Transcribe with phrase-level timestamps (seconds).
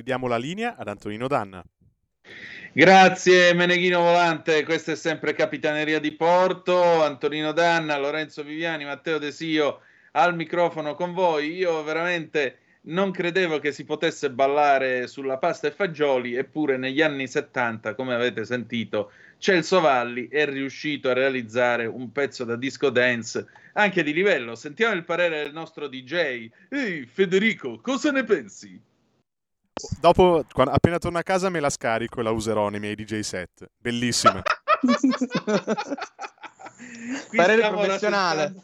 [0.00, 1.62] Ridiamo la linea ad Antonino Danna.
[2.72, 9.80] Grazie Meneghino Volante, questa è sempre Capitaneria di Porto, Antonino Danna, Lorenzo Viviani, Matteo Desio
[10.12, 11.54] al microfono con voi.
[11.54, 17.26] Io veramente non credevo che si potesse ballare sulla pasta e fagioli, eppure negli anni
[17.26, 23.46] 70, come avete sentito, Celso Valli è riuscito a realizzare un pezzo da disco dance
[23.74, 24.54] anche di livello.
[24.54, 26.48] Sentiamo il parere del nostro DJ.
[26.70, 28.88] Ehi Federico, cosa ne pensi?
[30.00, 33.20] Dopo, quando, appena torno a casa, me la scarico e la userò nei miei DJ
[33.20, 33.70] set.
[33.76, 34.42] Bellissima.
[37.34, 38.54] Parere professionale.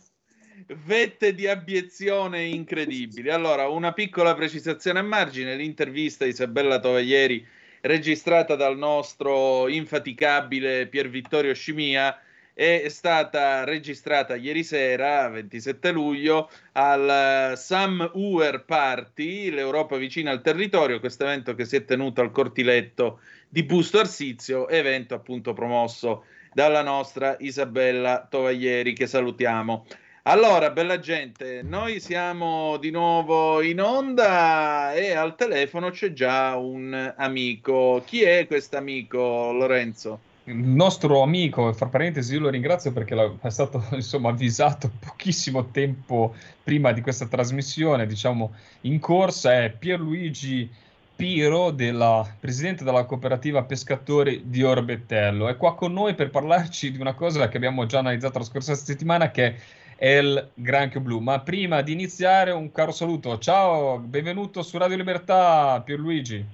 [0.84, 3.31] Vette di abiezione incredibili.
[3.31, 7.47] Allora, una piccola precisazione a margine: l'intervista di Isabella Tovaglieri,
[7.83, 12.19] registrata dal nostro infaticabile Pier Vittorio Scimia,
[12.59, 20.99] è stata registrata ieri sera, 27 luglio, al Sam Uer Party, l'Europa vicina al territorio,
[20.99, 26.25] questo evento che si è tenuto al cortiletto di Busto Arsizio, evento appunto promosso
[26.55, 29.84] dalla nostra Isabella Tovaglieri, che salutiamo.
[30.22, 37.15] Allora, bella gente, noi siamo di nuovo in onda e al telefono c'è già un
[37.19, 38.03] amico.
[38.07, 40.26] Chi è questo amico, Lorenzo?
[40.48, 46.34] Il nostro amico, fra parentesi, io lo ringrazio perché è stato insomma, avvisato pochissimo tempo
[46.63, 50.71] prima di questa trasmissione, diciamo in corsa, è Pierluigi
[51.16, 55.48] Piro, della, presidente della cooperativa pescatori di Orbettello.
[55.48, 58.75] È qua con noi per parlarci di una cosa che abbiamo già analizzato la scorsa
[58.75, 59.54] settimana, che
[59.97, 61.21] è il granchio blu.
[61.21, 63.39] Ma prima di iniziare, un caro saluto.
[63.39, 66.45] Ciao, benvenuto su Radio Libertà, Pierluigi.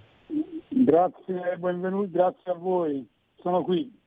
[0.68, 3.11] Grazie, benvenuto, grazie a voi
[3.42, 4.00] sono qui.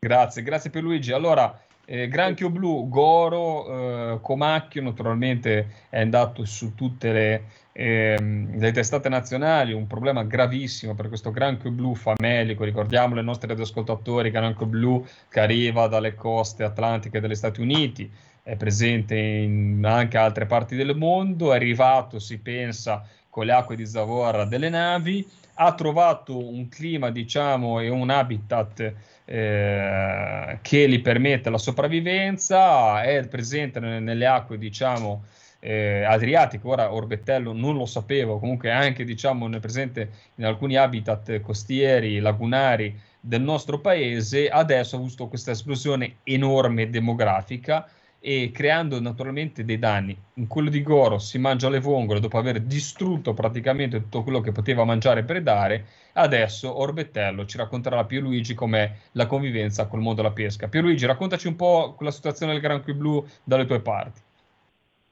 [0.00, 1.12] Grazie, grazie per Luigi.
[1.12, 8.72] Allora, Eh, granchio blu, Goro, eh, Comacchio naturalmente è andato su tutte le, eh, le,
[8.72, 14.66] testate nazionali, un problema gravissimo per questo granchio blu famelico, ricordiamolo ai nostri radioascoltatori, granchio
[14.66, 18.10] blu che arriva dalle coste atlantiche degli Stati Uniti,
[18.42, 23.76] è presente in anche altre parti del mondo, è arrivato, si pensa, con le acque
[23.76, 25.22] di Zavorra delle navi,
[25.56, 28.94] ha trovato un clima, diciamo, e un habitat
[29.26, 35.24] eh, che gli permette la sopravvivenza, è presente nelle acque, diciamo,
[35.60, 41.42] eh, adriatiche, ora Orbettello non lo sapevo, comunque anche, diciamo, è presente in alcuni habitat
[41.42, 47.86] costieri, lagunari del nostro paese, adesso ha avuto questa esplosione enorme demografica
[48.28, 50.18] e creando naturalmente dei danni.
[50.34, 54.50] In quello di Goro si mangia le vongole dopo aver distrutto praticamente tutto quello che
[54.50, 55.84] poteva mangiare e predare.
[56.14, 60.66] Adesso Orbettello ci racconterà Pierluigi com'è la convivenza col mondo della pesca.
[60.66, 64.20] Pierluigi, raccontaci un po' la situazione del granchio blu dalle tue parti.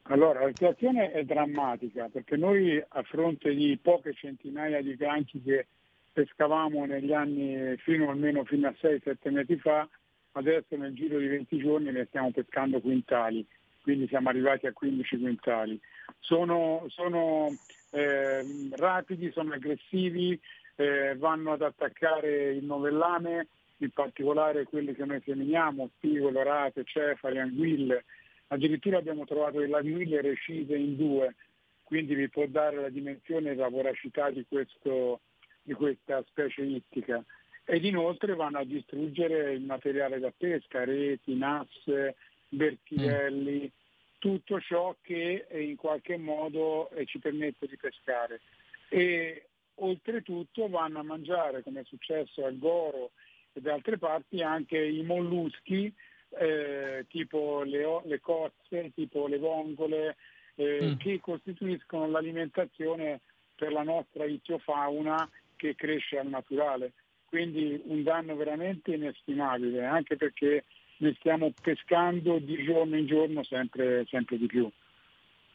[0.09, 5.69] Allora, la situazione è drammatica perché noi a fronte di poche centinaia di granchi che
[6.13, 9.89] pescavamo negli anni fino almeno fino a 6-7 mesi fa,
[10.35, 13.45] adesso nel giro di 20 giorni ne stiamo pescando quintali,
[13.83, 15.81] quindi siamo arrivati a 15 quintali.
[16.21, 17.55] Sono, sono
[17.91, 20.39] eh, rapidi, sono aggressivi,
[20.77, 23.49] eh, vanno ad attaccare il novellame,
[23.79, 28.05] in particolare quelli che noi seminiamo, spigolo, rate, cefali, anguille.
[28.49, 31.35] Addirittura abbiamo trovato delle anguille recise in due,
[31.83, 35.21] quindi vi può dare la dimensione e la voracità di, questo,
[35.63, 37.23] di questa specie ittica
[37.65, 42.17] ed inoltre vanno a distruggere il materiale da pesca, reti, nasse,
[42.49, 44.19] bertielli, mm.
[44.19, 48.41] tutto ciò che in qualche modo eh, ci permette di pescare.
[48.89, 49.47] E
[49.77, 53.13] oltretutto vanno a mangiare, come è successo al Goro
[53.53, 55.93] e da altre parti, anche i molluschi,
[56.39, 60.17] eh, tipo le, le, cozze, tipo le vongole,
[60.57, 60.97] eh, mm.
[60.97, 63.21] che costituiscono l'alimentazione
[63.57, 66.93] per la nostra itiofauna che cresce al naturale
[67.35, 70.67] quindi un danno veramente inestimabile, anche perché
[70.99, 74.71] ne stiamo pescando di giorno in giorno sempre, sempre di più.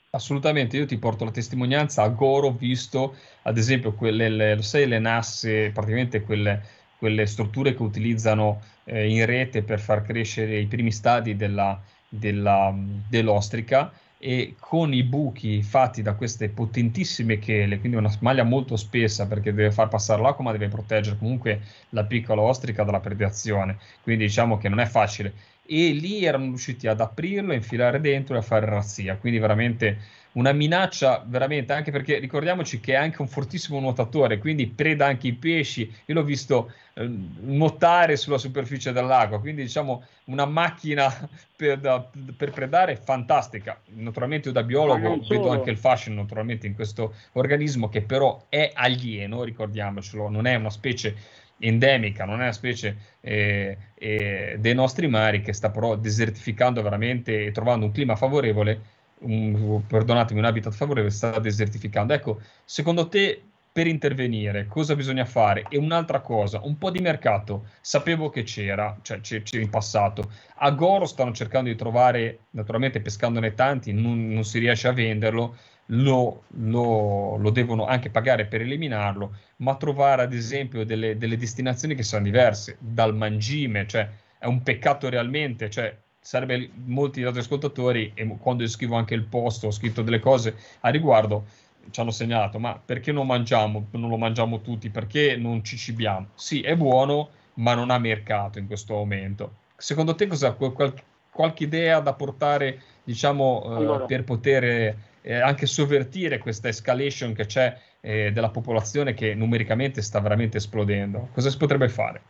[0.09, 4.89] Assolutamente, io ti porto la testimonianza a Goro, ho visto ad esempio quelle, le, sai,
[4.89, 6.61] le nasse, praticamente quelle,
[6.97, 12.75] quelle strutture che utilizzano eh, in rete per far crescere i primi stadi della, della,
[13.09, 13.89] dell'ostrica
[14.21, 19.53] e con i buchi fatti da queste potentissime chele, quindi una maglia molto spessa perché
[19.53, 21.61] deve far passare l'acqua ma deve proteggere comunque
[21.91, 25.33] la piccola ostrica dalla predazione, quindi diciamo che non è facile.
[25.65, 29.97] E lì erano riusciti ad aprirlo, infilare dentro e a fare razzia, quindi veramente
[30.33, 35.27] una minaccia veramente, anche perché ricordiamoci che è anche un fortissimo nuotatore, quindi preda anche
[35.27, 35.91] i pesci.
[36.05, 37.09] Io l'ho visto eh,
[37.41, 41.11] nuotare sulla superficie dell'acqua, quindi diciamo una macchina
[41.55, 43.79] per, da, per predare fantastica.
[43.95, 48.71] Naturalmente io da biologo vedo anche il fascino naturalmente in questo organismo che però è
[48.73, 51.15] alieno, ricordiamocelo, non è una specie
[51.59, 57.45] endemica, non è una specie eh, eh, dei nostri mari che sta però desertificando veramente
[57.45, 62.13] e trovando un clima favorevole un, perdonatemi, un habitat favorevole sta desertificando.
[62.13, 65.65] Ecco, secondo te per intervenire cosa bisogna fare?
[65.69, 70.31] E un'altra cosa, un po' di mercato, sapevo che c'era, cioè c'era in passato.
[70.55, 75.55] A Goro stanno cercando di trovare, naturalmente pescandone tanti, non, non si riesce a venderlo,
[75.91, 81.95] lo, lo, lo, devono anche pagare per eliminarlo, ma trovare ad esempio delle, delle destinazioni
[81.95, 88.11] che sono diverse, dal mangime, cioè è un peccato realmente, cioè sarebbe molti altri ascoltatori,
[88.13, 91.45] e quando io scrivo anche il post, ho scritto delle cose a riguardo,
[91.91, 96.27] ci hanno segnalato, ma perché non mangiamo, non lo mangiamo tutti, perché non ci cibiamo?
[96.35, 99.55] Sì, è buono, ma non ha mercato in questo momento.
[99.75, 100.93] Secondo te cosa, qual,
[101.31, 104.05] qualche idea da portare, diciamo, eh, allora.
[104.05, 110.19] per poter eh, anche sovvertire questa escalation che c'è eh, della popolazione che numericamente sta
[110.19, 111.29] veramente esplodendo?
[111.33, 112.21] Cosa si potrebbe fare?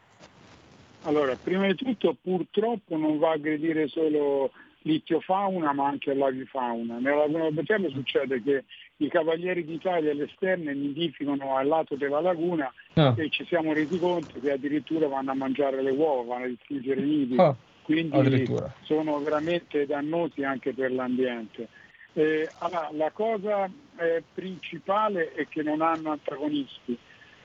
[1.04, 4.52] Allora, prima di tutto purtroppo non va a aggredire solo
[4.82, 7.00] l'itiofauna ma anche l'avifauna.
[7.00, 8.64] Nella laguna del Betello succede che
[8.98, 13.16] i cavalieri d'Italia all'esterno nidificano al lato della laguna no.
[13.18, 17.02] e ci siamo resi conto che addirittura vanno a mangiare le uova, vanno a distruggere
[17.02, 18.46] i nidi, oh, quindi
[18.84, 21.68] sono veramente dannosi anche per l'ambiente.
[22.14, 26.98] Eh, allora, la cosa eh, principale è che non hanno antagonisti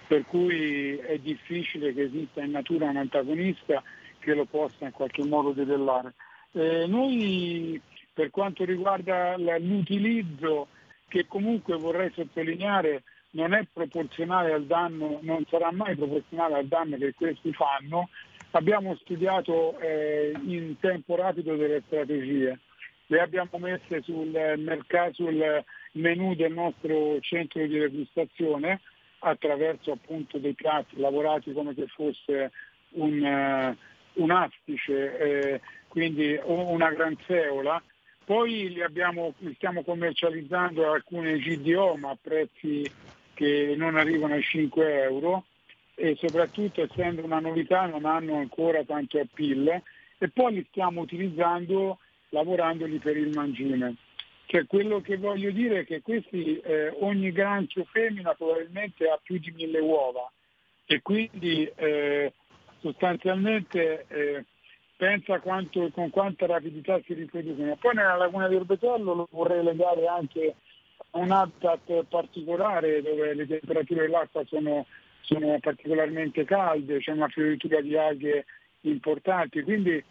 [0.06, 3.82] per cui è difficile che esista in natura un antagonista
[4.18, 6.14] che lo possa in qualche modo debellare.
[6.52, 7.80] Eh, noi
[8.12, 10.68] per quanto riguarda l'utilizzo,
[11.08, 16.96] che comunque vorrei sottolineare non è proporzionale al danno, non sarà mai proporzionale al danno
[16.96, 18.08] che questi fanno,
[18.52, 22.58] abbiamo studiato eh, in tempo rapido delle strategie,
[23.06, 28.80] le abbiamo messe sul, mercato, sul menu del nostro centro di registrazione
[29.24, 32.52] attraverso appunto dei piatti lavorati come se fosse
[32.90, 37.82] un, uh, un astice, eh, quindi una gran seola.
[38.24, 42.90] Poi li, abbiamo, li stiamo commercializzando alcune GDO ma a prezzi
[43.34, 45.44] che non arrivano ai 5 euro
[45.94, 49.82] e soprattutto essendo una novità non hanno ancora tanto appeal
[50.18, 51.98] e poi li stiamo utilizzando
[52.30, 53.96] lavorandoli per il mangime.
[54.46, 59.38] Cioè, quello che voglio dire è che questi, eh, ogni granchio femmina probabilmente ha più
[59.38, 60.30] di mille uova
[60.86, 62.32] e quindi eh,
[62.80, 64.44] sostanzialmente eh,
[64.96, 67.76] pensa quanto, con quanta rapidità si riproducono.
[67.76, 70.54] Poi nella laguna di Orbetello lo vorrei legare anche
[71.10, 74.86] a un habitat particolare dove le temperature dell'acqua sono,
[75.20, 78.44] sono particolarmente calde, c'è una fioritura di alghe
[78.82, 80.02] importanti, quindi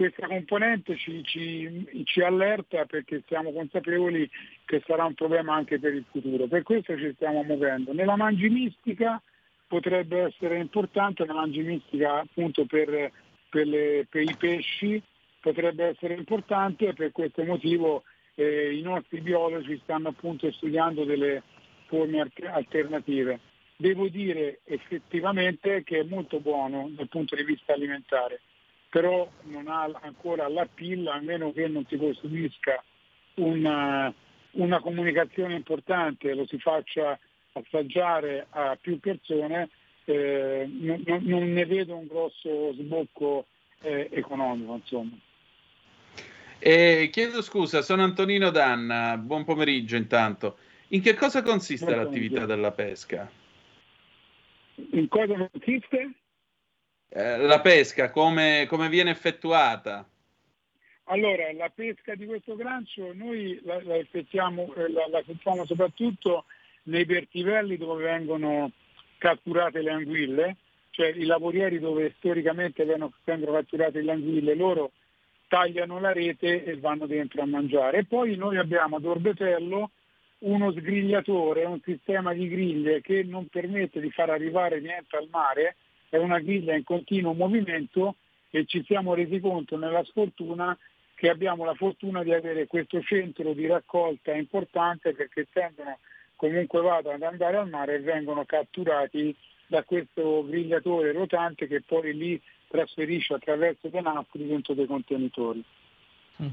[0.00, 4.26] questa componente ci, ci, ci, allerta perché siamo consapevoli
[4.64, 6.46] che sarà un problema anche per il futuro.
[6.46, 7.92] Per questo ci stiamo muovendo.
[7.92, 9.20] Nella mangimistica
[9.66, 13.12] potrebbe essere importante, la mangimistica appunto per,
[13.50, 15.02] per, le, per i pesci
[15.38, 18.04] potrebbe essere importante e per questo motivo
[18.36, 21.42] eh, i nostri biologi stanno appunto studiando delle
[21.88, 23.38] forme alternative.
[23.76, 28.40] Devo dire effettivamente che è molto buono dal punto di vista alimentare
[28.90, 32.82] però non ha ancora la pilla a meno che non si costruisca
[33.34, 34.12] una,
[34.52, 37.18] una comunicazione importante, lo si faccia
[37.52, 39.70] assaggiare a più persone,
[40.04, 43.46] eh, non, non, ne vedo un grosso sbocco
[43.82, 44.74] eh, economico.
[44.74, 45.16] Insomma.
[46.58, 50.58] Eh, chiedo scusa, sono Antonino Danna, buon pomeriggio intanto.
[50.88, 53.30] In che cosa consiste l'attività della pesca?
[54.90, 56.10] In cosa consiste?
[57.12, 60.08] Eh, la pesca, come, come, viene effettuata?
[61.04, 66.44] Allora, la pesca di questo grancio noi la, la, effettiamo, eh, la, la effettuiamo soprattutto
[66.84, 68.70] nei vertivelli dove vengono
[69.18, 70.56] catturate le anguille,
[70.90, 74.92] cioè i lavorieri dove storicamente vengono, vengono catturate le anguille, loro
[75.48, 77.98] tagliano la rete e vanno dentro a mangiare.
[77.98, 79.90] E poi noi abbiamo ad Orbetello
[80.38, 85.74] uno sgrigliatore, un sistema di griglie che non permette di far arrivare niente al mare,
[86.10, 88.16] è una griglia in continuo movimento
[88.50, 90.76] e ci siamo resi conto nella sfortuna
[91.14, 95.98] che abbiamo la fortuna di avere questo centro di raccolta importante perché tendono
[96.34, 99.34] comunque vado ad andare al mare e vengono catturati
[99.66, 105.62] da questo grigliatore rotante che poi li trasferisce attraverso dei nastri dentro dei contenitori.
[106.42, 106.48] Mm.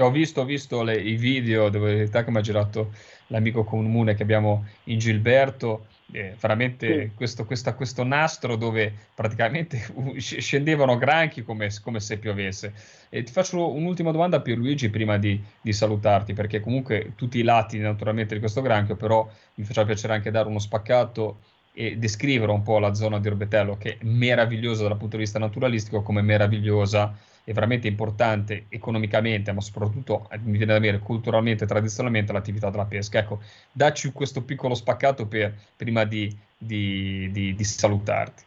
[0.00, 2.92] Ho visto, ho visto le, i video dove che mi ha girato
[3.28, 7.14] l'amico comune che abbiamo in Gilberto eh, veramente sì.
[7.14, 9.82] questo, questa, questo, nastro dove praticamente
[10.16, 12.72] scendevano granchi come, come se piovesse.
[13.08, 17.42] E ti faccio un'ultima domanda per Luigi prima di, di, salutarti, perché comunque tutti i
[17.42, 21.40] lati naturalmente di questo granchio, però mi faceva piacere anche dare uno spaccato
[21.72, 25.38] e descrivere un po' la zona di Orbetello che è meravigliosa dal punto di vista
[25.38, 27.16] naturalistico come meravigliosa
[27.48, 32.68] è veramente importante economicamente, ma soprattutto, eh, mi viene da dire, culturalmente e tradizionalmente l'attività
[32.68, 33.20] della pesca.
[33.20, 33.40] Ecco,
[33.72, 38.42] dacci questo piccolo spaccato per, prima di, di, di, di salutarti.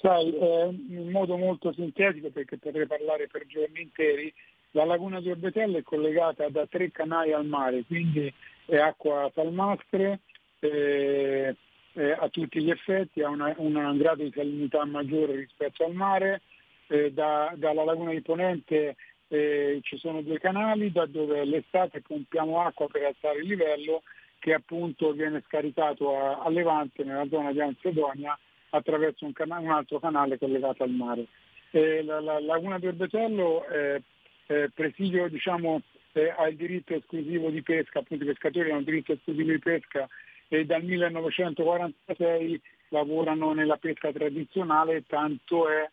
[0.00, 4.32] Sai, eh, in modo molto sintetico, perché potrei parlare per giorni interi,
[4.72, 8.32] la laguna di Orbetello è collegata da tre canali al mare, quindi
[8.66, 10.20] è acqua salmastre,
[10.60, 11.56] eh,
[11.94, 16.40] eh, a tutti gli effetti, ha una grado di salinità maggiore rispetto al mare,
[16.88, 18.96] eh, da, dalla laguna di Ponente
[19.28, 24.02] eh, ci sono due canali da dove l'estate pompiamo acqua per alzare il livello
[24.38, 28.38] che appunto viene scaricato a, a Levante nella zona di Ansedonia
[28.70, 31.26] attraverso un, canale, un, altro canale collegato al mare.
[31.70, 34.02] Eh, la, la, laguna di Orbetello eh,
[34.46, 38.84] eh, presidio diciamo, eh, ha il diritto esclusivo di pesca, appunto i pescatori hanno il
[38.84, 40.08] diritto esclusivo di pesca
[40.48, 45.88] e dal 1946 lavorano nella pesca tradizionale, tanto è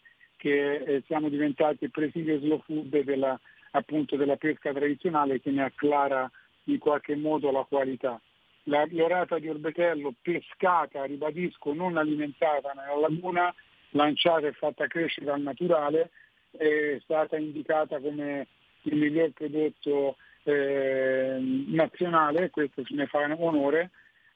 [0.46, 3.40] che eh, siamo diventati presidio slow food della,
[3.72, 6.30] appunto della pesca tradizionale che ne acclara
[6.66, 8.22] in qualche modo la qualità.
[8.66, 13.52] La, l'orata di orbetello pescata, ribadisco, non alimentata nella laguna,
[13.92, 16.12] lanciata e fatta crescere al naturale,
[16.52, 18.46] è stata indicata come
[18.84, 23.90] il miglior prodotto eh, nazionale, questo ce ne fa onore,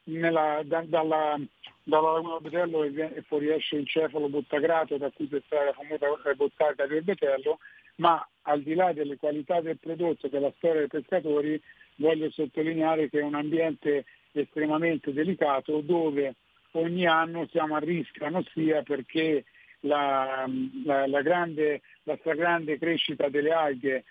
[0.10, 1.40] nella, da, dalla,
[1.84, 7.04] dalla laguna Betello e fuoriesce il cefalo bottagrato da cui si la famosa bottata del
[7.04, 7.60] Betello,
[7.96, 11.62] ma al di là delle qualità del prodotto e della storia dei pescatori
[11.96, 16.36] voglio sottolineare che è un ambiente estremamente delicato dove
[16.72, 19.46] ogni anno siamo a rischio, non sia perché
[19.82, 20.46] la,
[20.86, 24.04] la, la, grande, la stragrande crescita delle alghe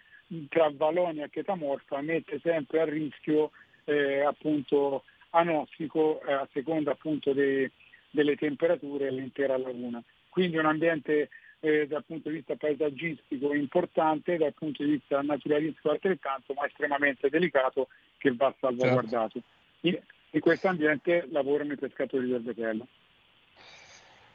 [0.49, 3.51] tra Valonia e Chetamorfa mette sempre a rischio
[3.85, 7.71] eh, appunto anossico eh, a seconda appunto dei,
[8.11, 10.03] delle temperature l'intera laguna.
[10.29, 11.31] Quindi un ambiente
[11.61, 17.29] eh, dal punto di vista paesaggistico importante, dal punto di vista naturalistico altrettanto, ma estremamente
[17.29, 19.41] delicato che va salvaguardato.
[19.41, 19.49] Certo.
[19.81, 19.99] In,
[20.31, 22.87] in questo ambiente lavorano i pescatori del Vetello.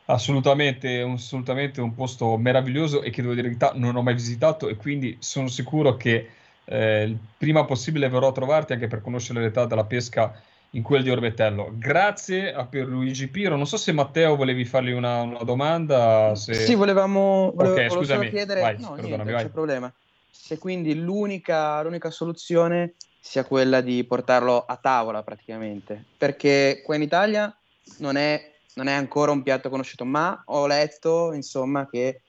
[0.05, 4.75] Assolutamente, assolutamente un posto meraviglioso e che devo dire verità non ho mai visitato e
[4.75, 6.29] quindi sono sicuro che
[6.65, 10.41] eh, il prima possibile verrò a trovarti anche per conoscere l'età della pesca
[10.75, 11.71] in quel di Orbetello.
[11.73, 13.55] Grazie a Pierluigi Piro.
[13.55, 16.33] Non so se Matteo volevi fargli una, una domanda.
[16.35, 16.53] Se...
[16.53, 18.29] Sì, volevamo, volevo, okay, scusami.
[18.29, 19.93] chiedere, vai, no, niente, non c'è problema.
[20.29, 27.03] Se quindi l'unica, l'unica soluzione sia quella di portarlo a tavola praticamente, perché qua in
[27.03, 27.55] Italia
[27.99, 32.21] non è, non è ancora un piatto conosciuto, ma ho letto insomma che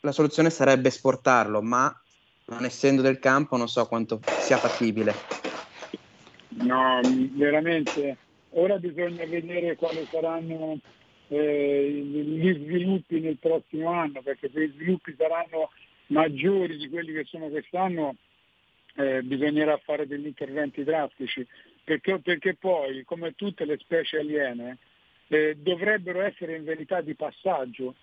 [0.00, 1.94] la soluzione sarebbe esportarlo, ma
[2.46, 5.49] non essendo del campo non so quanto sia fattibile.
[6.60, 8.16] No, veramente.
[8.50, 10.78] Ora bisogna vedere quali saranno
[11.28, 15.70] eh, gli sviluppi nel prossimo anno, perché se gli sviluppi saranno
[16.06, 18.16] maggiori di quelli che sono quest'anno,
[18.96, 21.46] eh, bisognerà fare degli interventi drastici,
[21.84, 24.78] perché, perché poi, come tutte le specie aliene,
[25.28, 27.94] eh, dovrebbero essere in verità di passaggio,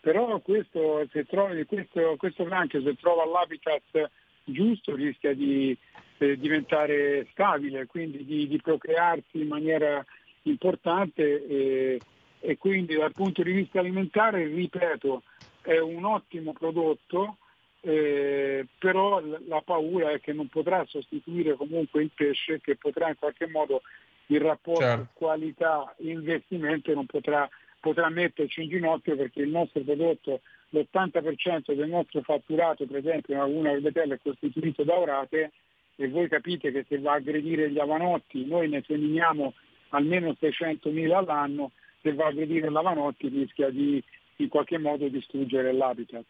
[0.00, 4.10] però questo, se trovi, questo, questo granchio se trova l'habitat
[4.44, 5.76] giusto rischia di
[6.18, 10.04] eh, diventare stabile, quindi di, di, procrearsi in maniera
[10.42, 12.00] importante e,
[12.40, 15.22] e quindi dal punto di vista alimentare, ripeto,
[15.62, 17.38] è un ottimo prodotto,
[17.80, 23.16] eh, però la paura è che non potrà sostituire comunque il pesce, che potrà in
[23.18, 23.82] qualche modo
[24.26, 25.08] il rapporto certo.
[25.14, 27.48] qualità-investimento non potrà,
[27.82, 33.40] potrà metterci in ginocchio perché il nostro prodotto l'80% del nostro fatturato, per esempio in
[33.40, 35.50] Laguna Orbetello, è costituito da orate
[35.96, 39.52] e voi capite che se va a aggredire gli avanotti, noi ne seminiamo
[39.90, 44.02] almeno 600.000 all'anno, se va a aggredire l'avanotti rischia di
[44.36, 46.24] in qualche modo distruggere l'habitat.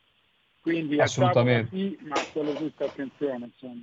[0.62, 3.44] Quindi assolutamente sì, ma solo tutta attenzione.
[3.44, 3.82] Insomma.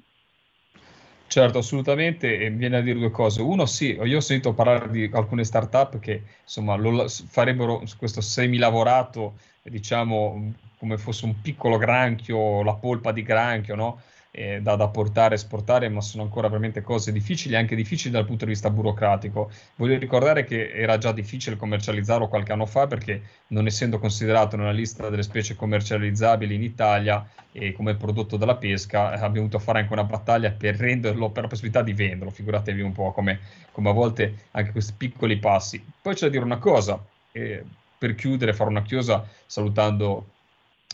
[1.29, 3.41] Certo, assolutamente, e viene a dire due cose.
[3.43, 9.37] Uno, sì, io ho sentito parlare di alcune start-up che insomma lo, farebbero questo semilavorato
[9.61, 14.01] diciamo come fosse un piccolo granchio, la polpa di granchio, no?
[14.31, 18.25] Eh, da, da, portare e esportare, ma sono ancora veramente cose difficili, anche difficili dal
[18.25, 19.51] punto di vista burocratico.
[19.75, 24.71] Voglio ricordare che era già difficile commercializzarlo qualche anno fa perché non essendo considerato nella
[24.71, 29.79] lista delle specie commercializzabili in Italia e come prodotto della pesca, eh, abbiamo dovuto fare
[29.79, 32.31] anche una battaglia per renderlo, per la possibilità di venderlo.
[32.31, 33.39] Figuratevi un po' come,
[33.71, 35.83] come a volte anche questi piccoli passi.
[36.01, 37.63] Poi c'è da dire una cosa, eh,
[37.97, 40.27] per chiudere, fare una chiosa salutando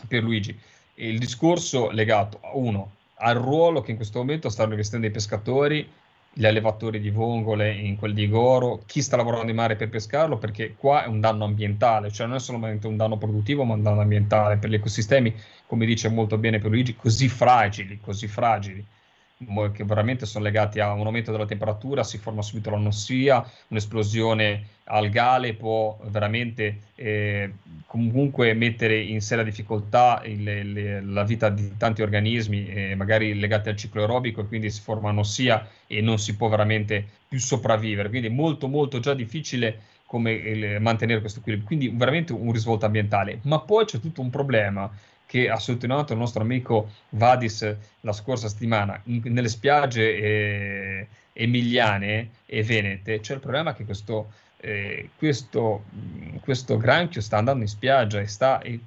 [0.08, 0.58] Pierluigi.
[0.96, 2.92] Il discorso legato a uno
[3.26, 5.90] al ruolo che in questo momento stanno rivestendo i pescatori,
[6.32, 10.38] gli allevatori di vongole in quel di Goro, chi sta lavorando in mare per pescarlo,
[10.38, 13.82] perché qua è un danno ambientale, cioè non è solamente un danno produttivo, ma un
[13.82, 15.34] danno ambientale per gli ecosistemi,
[15.66, 18.86] come dice molto bene Pierluigi, così fragili, così fragili
[19.74, 25.54] che veramente sono legati a un aumento della temperatura, si forma subito l'anossia, un'esplosione algale
[25.54, 27.54] può veramente eh,
[27.88, 33.70] comunque mettere in seria difficoltà il, le, la vita di tanti organismi, eh, magari legati
[33.70, 38.10] al ciclo aerobico, e quindi si forma anossia e non si può veramente più sopravvivere.
[38.10, 41.68] Quindi è molto molto già difficile come il, mantenere questo equilibrio.
[41.68, 43.40] Quindi veramente un risvolto ambientale.
[43.44, 44.92] Ma poi c'è tutto un problema
[45.26, 52.30] che ha sottolineato il nostro amico Vadis la scorsa settimana, in, nelle spiagge eh, emiliane
[52.46, 54.32] e venete, c'è il problema che questo,
[54.66, 55.84] eh, questo,
[56.42, 58.60] questo, granchio sta andando in spiaggia e sta...
[58.62, 58.80] E,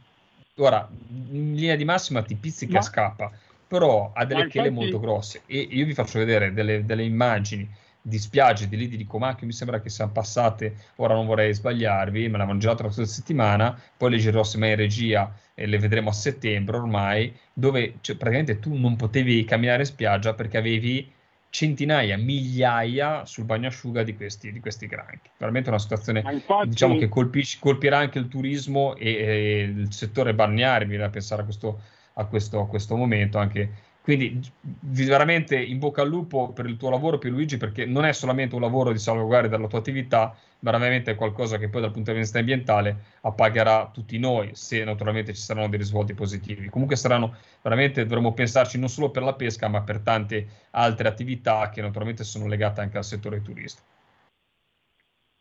[0.57, 0.88] ora,
[1.31, 3.31] in linea di massima ti pizzica e scappa,
[3.69, 7.69] però ha delle chele molto grosse e io vi faccio vedere delle, delle immagini
[8.01, 12.29] di spiagge di lidi di Comacchio mi sembra che siano passate, ora non vorrei sbagliarvi,
[12.29, 16.09] me l'avevano girato la scorsa settimana, poi le girerò semmai in regia e le vedremo
[16.09, 21.12] a settembre ormai, dove cioè, praticamente tu non potevi camminare in spiaggia perché avevi
[21.50, 25.30] centinaia, migliaia sul bagnasciuga di questi, di questi granchi.
[25.37, 26.68] Veramente una situazione infatti...
[26.68, 31.11] diciamo, che colpisce, colpirà anche il turismo e, e il settore balneare, mi viene a
[31.11, 31.80] pensare a questo,
[32.14, 34.40] a questo, a questo momento, anche quindi
[34.81, 38.62] veramente in bocca al lupo per il tuo lavoro Pierluigi perché non è solamente un
[38.62, 42.16] lavoro di salvaguardia della tua attività, ma veramente è qualcosa che poi dal punto di
[42.16, 46.71] vista ambientale appagherà tutti noi se naturalmente ci saranno dei risvolti positivi.
[46.71, 51.68] Comunque saranno veramente, dovremmo pensarci non solo per la pesca ma per tante altre attività
[51.68, 53.87] che naturalmente sono legate anche al settore turistico.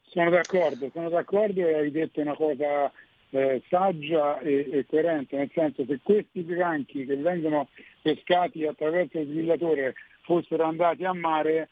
[0.01, 2.91] Sono d'accordo, sono d'accordo hai detto una cosa
[3.31, 7.67] eh, saggia e, e, coerente, nel senso che questi granchi che vengono
[8.01, 11.69] pescati attraverso il grillatore fossero andati a mare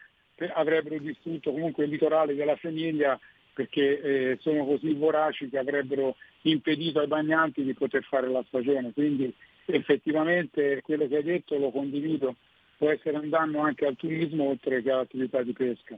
[0.53, 3.17] avrebbero distrutto comunque il litorale della famiglia
[3.53, 8.91] perché eh, sono così voraci che avrebbero impedito ai bagnanti di poter fare la stagione.
[8.91, 9.33] Quindi
[9.65, 12.35] effettivamente quello che hai detto lo condivido,
[12.77, 15.97] può essere un danno anche al turismo oltre che all'attività di pesca.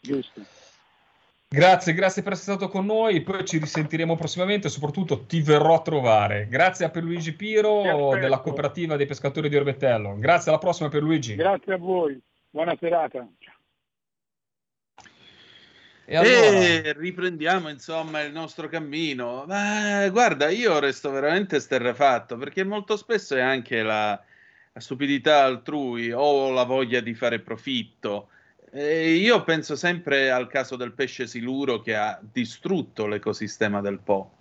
[0.00, 0.65] Giusto.
[1.48, 5.76] Grazie, grazie per essere stato con noi, poi ci risentiremo prossimamente e soprattutto ti verrò
[5.76, 6.48] a trovare.
[6.48, 10.18] Grazie a Pierluigi Piro della cooperativa dei pescatori di Orbetello.
[10.18, 11.36] Grazie, alla prossima Pierluigi.
[11.36, 13.26] Grazie a voi, buona serata.
[16.08, 16.34] E, allora...
[16.34, 19.44] e, riprendiamo insomma il nostro cammino.
[19.46, 24.10] Ma guarda, io resto veramente sterrefatto perché molto spesso è anche la,
[24.72, 28.30] la stupidità altrui o la voglia di fare profitto.
[28.78, 34.32] E io penso sempre al caso del pesce siluro che ha distrutto l'ecosistema del Po.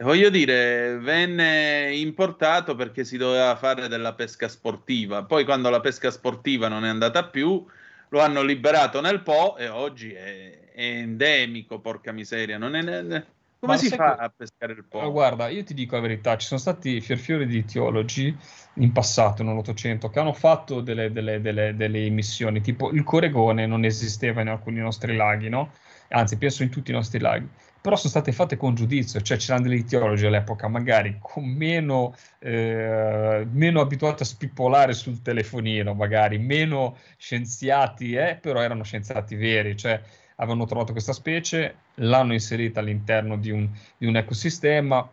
[0.00, 5.24] Voglio dire, venne importato perché si doveva fare della pesca sportiva.
[5.24, 7.62] Poi, quando la pesca sportiva non è andata più,
[8.08, 12.56] lo hanno liberato nel Po e oggi è, è endemico, porca miseria.
[12.56, 13.26] Non è,
[13.58, 14.22] come Ma si fa che...
[14.22, 15.10] a pescare il po'?
[15.10, 18.36] guarda, io ti dico la verità, ci sono stati fiorfiori di teologi
[18.74, 23.84] in passato, nell'Ottocento, che hanno fatto delle, delle, delle, delle emissioni, tipo il coregone non
[23.84, 25.72] esisteva in alcuni nostri laghi, no?
[26.10, 27.48] Anzi, penso in tutti i nostri laghi
[27.80, 33.46] però sono state fatte con giudizio, cioè c'erano degli teologi all'epoca magari con meno, eh,
[33.50, 40.00] meno abituati a spippolare sul telefonino, magari meno scienziati, eh, però erano scienziati veri, cioè
[40.40, 45.08] avevano trovato questa specie, l'hanno inserita all'interno di un, di un ecosistema.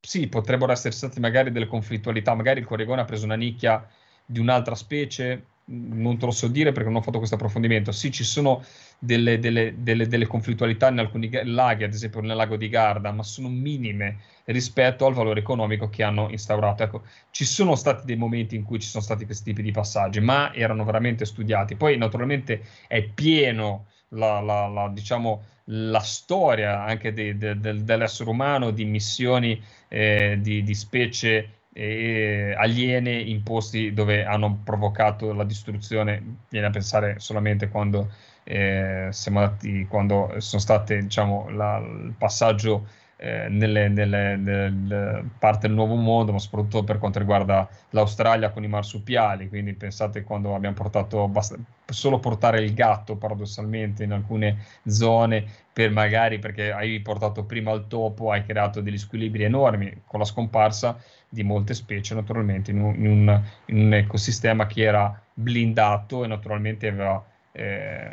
[0.00, 3.86] Sì, potrebbero essere state magari delle conflittualità, magari il Corregone ha preso una nicchia
[4.24, 7.92] di un'altra specie, non te lo so dire perché non ho fatto questo approfondimento.
[7.92, 8.64] Sì, ci sono
[8.98, 13.22] delle, delle, delle, delle, conflittualità in alcuni laghi, ad esempio nel lago di Garda, ma
[13.22, 16.82] sono minime rispetto al valore economico che hanno instaurato.
[16.82, 20.20] Ecco, ci sono stati dei momenti in cui ci sono stati questi tipi di passaggi,
[20.20, 21.76] ma erano veramente studiati.
[21.76, 28.30] Poi, naturalmente, è pieno la, la, la, diciamo, la storia anche de, de, de, dell'essere
[28.30, 35.44] umano di missioni eh, di, di, specie eh, aliene in posti dove hanno provocato la
[35.44, 36.38] distruzione.
[36.48, 38.10] Viene a pensare solamente quando,
[38.44, 42.86] eh, siamo andati, quando sono state diciamo, la, il passaggio
[43.22, 48.66] eh, nelle, nelle, parte del nuovo mondo, ma soprattutto per quanto riguarda l'Australia con i
[48.66, 49.48] marsupiali.
[49.48, 51.56] Quindi pensate quando abbiamo portato basta,
[51.86, 57.86] solo portare il gatto paradossalmente in alcune zone per magari perché hai portato prima il
[57.86, 62.94] topo, hai creato degli squilibri enormi con la scomparsa di molte specie naturalmente in un,
[62.96, 68.10] in un, in un ecosistema che era blindato e naturalmente aveva eh,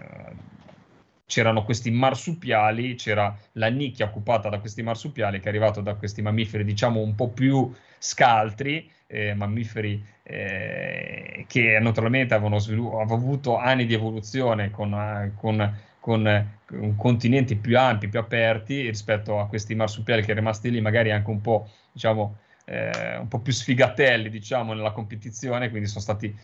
[1.30, 6.24] c'erano questi marsupiali, c'era la nicchia occupata da questi marsupiali che è arrivato da questi
[6.24, 13.58] mammiferi diciamo un po' più scaltri, eh, mammiferi eh, che naturalmente avevano, svilu- avevano, avuto
[13.58, 19.48] anni di evoluzione con, uh, con, con uh, continenti più ampi, più aperti rispetto a
[19.48, 24.30] questi marsupiali che rimasti lì magari anche un po', diciamo, eh, un po' più sfigatelli
[24.30, 26.36] diciamo, nella competizione, quindi sono stati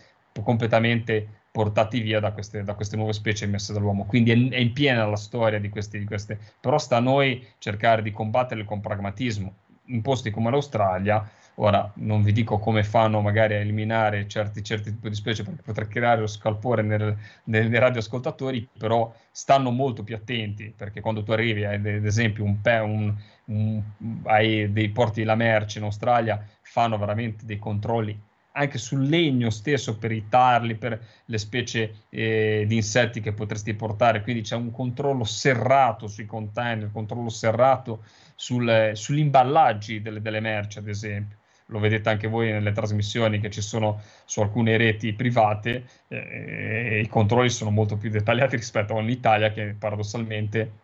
[0.44, 4.04] completamente portati via da queste, da queste nuove specie emesse dall'uomo.
[4.04, 7.48] Quindi è, è, in piena la storia di, questi, di queste, però sta a noi
[7.60, 9.54] cercare di combatterle con pragmatismo.
[9.86, 14.92] In posti come l'Australia, ora non vi dico come fanno magari a eliminare certi, certi
[14.92, 17.16] tipi di specie perché potrà creare lo scalpore nel,
[17.46, 22.60] nel, nei radioascoltatori, però stanno molto più attenti perché quando tu arrivi, ad esempio, un,
[22.62, 23.16] un,
[23.46, 23.82] un,
[24.26, 28.20] hai dei porti della merce in Australia, fanno veramente dei controlli
[28.58, 33.74] anche sul legno stesso per i tarli, per le specie eh, di insetti che potresti
[33.74, 38.04] portare, quindi c'è un controllo serrato sui container, un controllo serrato
[38.36, 41.38] sul, sugli imballaggi delle, delle merci, ad esempio.
[41.70, 47.08] Lo vedete anche voi nelle trasmissioni che ci sono su alcune reti private, eh, i
[47.08, 50.84] controlli sono molto più dettagliati rispetto all'Italia che paradossalmente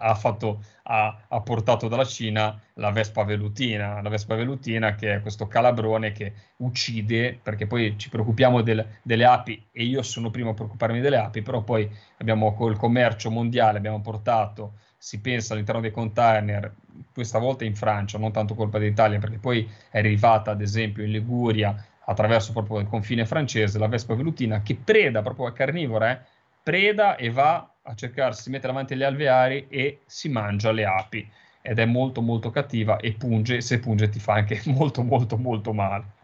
[0.00, 5.20] ha, fatto, ha, ha, portato dalla Cina la Vespa velutina, la Vespa velutina che è
[5.20, 10.50] questo calabrone che uccide, perché poi ci preoccupiamo del, delle api e io sono primo
[10.50, 15.80] a preoccuparmi delle api, però poi abbiamo col commercio mondiale, abbiamo portato, si pensa all'interno
[15.80, 16.74] dei container,
[17.12, 21.10] questa volta in Francia, non tanto colpa dell'Italia, perché poi è arrivata ad esempio in
[21.10, 26.20] Liguria attraverso proprio il confine francese, la Vespa velutina che preda proprio a carnivora, eh,
[26.62, 31.30] preda e va a cercare, si mette davanti agli alveari e si mangia le api
[31.62, 35.72] ed è molto molto cattiva e punge, se punge ti fa anche molto molto molto
[35.72, 36.18] male.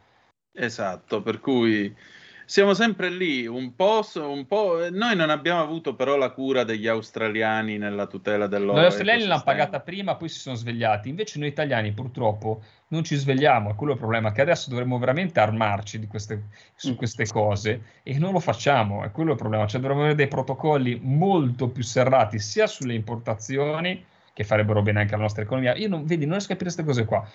[0.52, 1.94] Esatto, per cui
[2.46, 6.86] siamo sempre lì, un po', un po', Noi non abbiamo avuto però la cura degli
[6.86, 11.08] australiani nella tutela del loro Gli australiani l'hanno pagata prima, poi si sono svegliati.
[11.08, 13.70] Invece noi italiani purtroppo non ci svegliamo.
[13.70, 16.44] È quello il problema, che adesso dovremmo veramente armarci queste,
[16.76, 16.94] su mm.
[16.94, 19.02] queste cose e non lo facciamo.
[19.02, 19.66] È quello il problema.
[19.66, 25.14] Cioè dovremmo avere dei protocolli molto più serrati sia sulle importazioni, che farebbero bene anche
[25.14, 25.74] alla nostra economia.
[25.74, 27.28] Io non, vedi, non riesco a capire queste cose qua.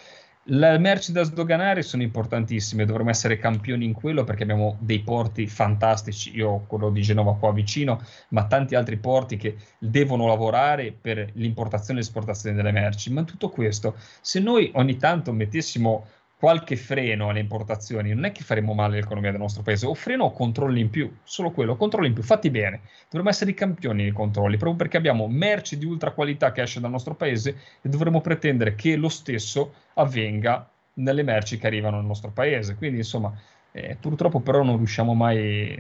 [0.46, 5.46] Le merci da sdoganare sono importantissime, dovremmo essere campioni in quello perché abbiamo dei porti
[5.46, 10.94] fantastici, io ho quello di Genova qua vicino, ma tanti altri porti che devono lavorare
[11.00, 13.14] per l'importazione e l'esportazione delle merci.
[13.14, 16.08] Ma tutto questo, se noi ogni tanto mettessimo
[16.42, 20.24] qualche freno alle importazioni, non è che faremo male all'economia del nostro paese, o freno
[20.24, 22.82] o controlli in più, solo quello, controlli in più, fatti bene.
[23.04, 26.80] Dovremmo essere i campioni nei controlli, proprio perché abbiamo merci di ultra qualità che esce
[26.80, 32.08] dal nostro paese e dovremmo pretendere che lo stesso avvenga nelle merci che arrivano nel
[32.08, 32.74] nostro paese.
[32.74, 33.32] Quindi, insomma,
[33.72, 35.76] eh, purtroppo però non riusciamo mai...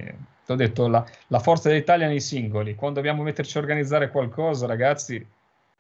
[0.45, 2.76] Ti ho detto, la, la forza dell'Italia nei singoli.
[2.76, 5.26] Quando dobbiamo metterci a organizzare qualcosa, ragazzi,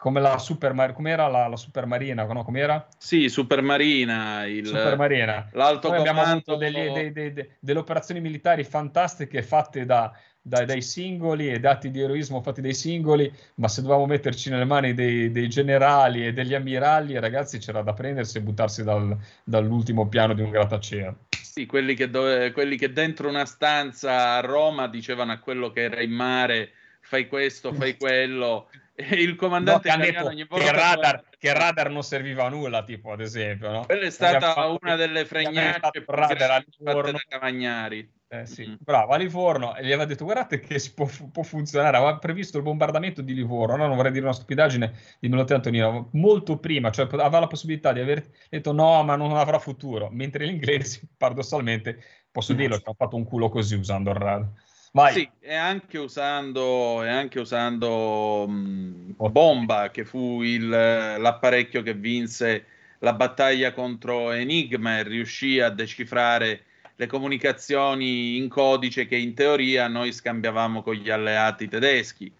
[0.01, 2.43] come la Supermarina, com'era la, la Supermarina, no?
[2.43, 2.87] Com'era?
[2.97, 5.47] Sì, Supermarina, il, Supermarina.
[5.51, 10.11] l'alto Poi abbiamo avuto degli, dei, dei, dei, delle operazioni militari fantastiche fatte da,
[10.41, 14.65] da, dai singoli e dati di eroismo fatti dai singoli, ma se dovevamo metterci nelle
[14.65, 20.07] mani dei, dei generali e degli ammiragli, ragazzi, c'era da prendersi e buttarsi dal, dall'ultimo
[20.07, 21.15] piano di un grattacielo.
[21.29, 25.83] Sì, quelli che, dove, quelli che dentro una stanza a Roma dicevano a quello che
[25.83, 28.67] era in mare fai questo, fai quello
[29.17, 33.11] il comandante no, italiano ogni volta che radar, che radar non serviva a nulla tipo
[33.11, 33.85] ad esempio no?
[33.85, 38.19] quella è stata fatto, una delle fregnacce radar fatte da Cavagnari.
[38.33, 38.65] Eh, sì.
[38.65, 38.75] mm-hmm.
[38.79, 39.75] bravo a Livorno.
[39.75, 41.97] E gli aveva detto guardate che può, può, funzionare.
[41.97, 43.75] Aveva previsto il bombardamento di Livorno.
[43.75, 47.91] No, non vorrei dire una stupidaggine dimmelo te Antonino molto prima cioè aveva la possibilità
[47.91, 50.09] di aver detto no ma non avrà futuro.
[50.09, 52.01] Mentre gli inglesi paradossalmente
[52.31, 54.49] posso dirlo che hanno fatto un culo così usando il radar
[54.93, 55.13] Vai.
[55.13, 62.65] Sì, e anche usando, e anche usando mh, Bomba, che fu il, l'apparecchio che vinse
[62.99, 69.87] la battaglia contro Enigma e riuscì a decifrare le comunicazioni in codice che in teoria
[69.87, 72.31] noi scambiavamo con gli alleati tedeschi.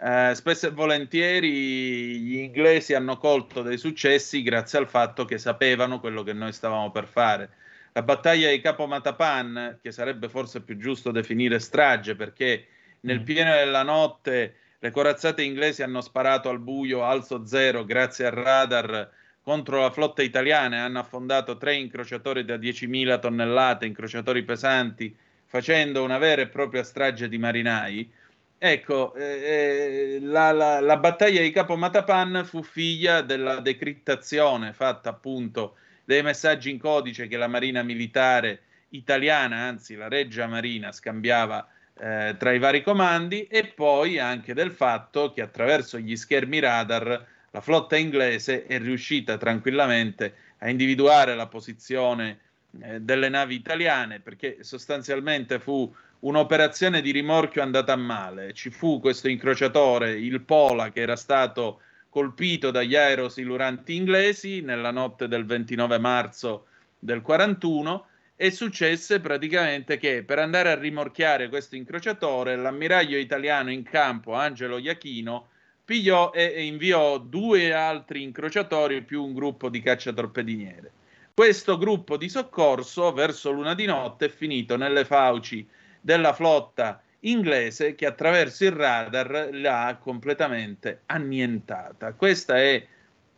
[0.00, 6.00] Eh, spesso e volentieri gli inglesi hanno colto dei successi grazie al fatto che sapevano
[6.00, 7.50] quello che noi stavamo per fare
[7.92, 12.66] la battaglia di Capo Matapan, che sarebbe forse più giusto definire strage, perché
[13.00, 13.24] nel mm.
[13.24, 19.10] pieno della notte le corazzate inglesi hanno sparato al buio alzo zero grazie al radar
[19.42, 26.04] contro la flotta italiana e hanno affondato tre incrociatori da 10.000 tonnellate, incrociatori pesanti, facendo
[26.04, 28.12] una vera e propria strage di marinai.
[28.58, 35.08] Ecco, eh, eh la, la, la, battaglia di Capo Matapan fu figlia della decrittazione fatta
[35.10, 35.76] appunto
[36.08, 38.60] dei messaggi in codice che la Marina Militare
[38.92, 41.68] italiana, anzi la Reggia Marina, scambiava
[42.00, 47.26] eh, tra i vari comandi e poi anche del fatto che attraverso gli schermi radar
[47.50, 52.38] la flotta inglese è riuscita tranquillamente a individuare la posizione
[52.80, 58.54] eh, delle navi italiane perché sostanzialmente fu un'operazione di rimorchio andata a male.
[58.54, 61.82] Ci fu questo incrociatore, il Pola, che era stato
[62.18, 66.66] colpito dagli aerosiluranti inglesi nella notte del 29 marzo
[66.98, 73.84] del 41 e successe praticamente che per andare a rimorchiare questo incrociatore l'ammiraglio italiano in
[73.84, 75.50] campo Angelo Iachino
[75.84, 80.90] pigliò e inviò due altri incrociatori più un gruppo di cacciatorpediniere.
[81.32, 85.64] Questo gruppo di soccorso verso luna di notte è finito nelle fauci
[86.00, 92.12] della flotta inglese che attraverso il radar l'ha completamente annientata.
[92.12, 92.86] Questa è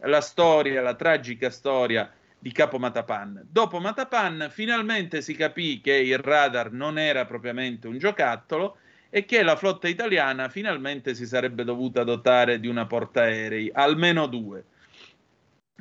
[0.00, 3.46] la storia, la tragica storia di Capo Matapan.
[3.50, 8.78] Dopo Matapan finalmente si capì che il radar non era propriamente un giocattolo
[9.10, 14.64] e che la flotta italiana finalmente si sarebbe dovuta dotare di una portaerei, almeno due.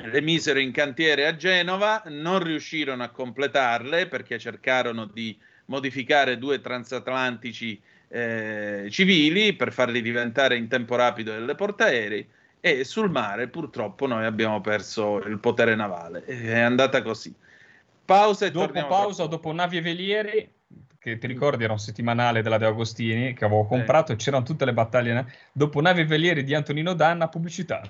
[0.02, 5.38] Le misero in cantiere a Genova, non riuscirono a completarle perché cercarono di
[5.70, 7.80] modificare due transatlantici
[8.10, 12.28] eh, civili per farli diventare in tempo rapido delle portaerei
[12.60, 16.26] e sul mare purtroppo noi abbiamo perso il potere navale.
[16.26, 17.34] È andata così.
[18.04, 20.52] Pausa e dopo pausa, dopo navi e velieri,
[20.98, 24.16] che ti ricordi era un settimanale della De Agostini che avevo comprato eh.
[24.16, 25.32] e c'erano tutte le battaglie.
[25.52, 27.82] Dopo navi e velieri di Antonino Danna, pubblicità.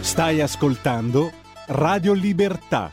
[0.00, 1.32] Stai ascoltando
[1.68, 2.92] Radio Libertà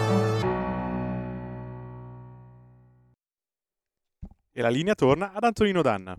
[4.61, 6.15] E la linea torna ad Antonino Danna.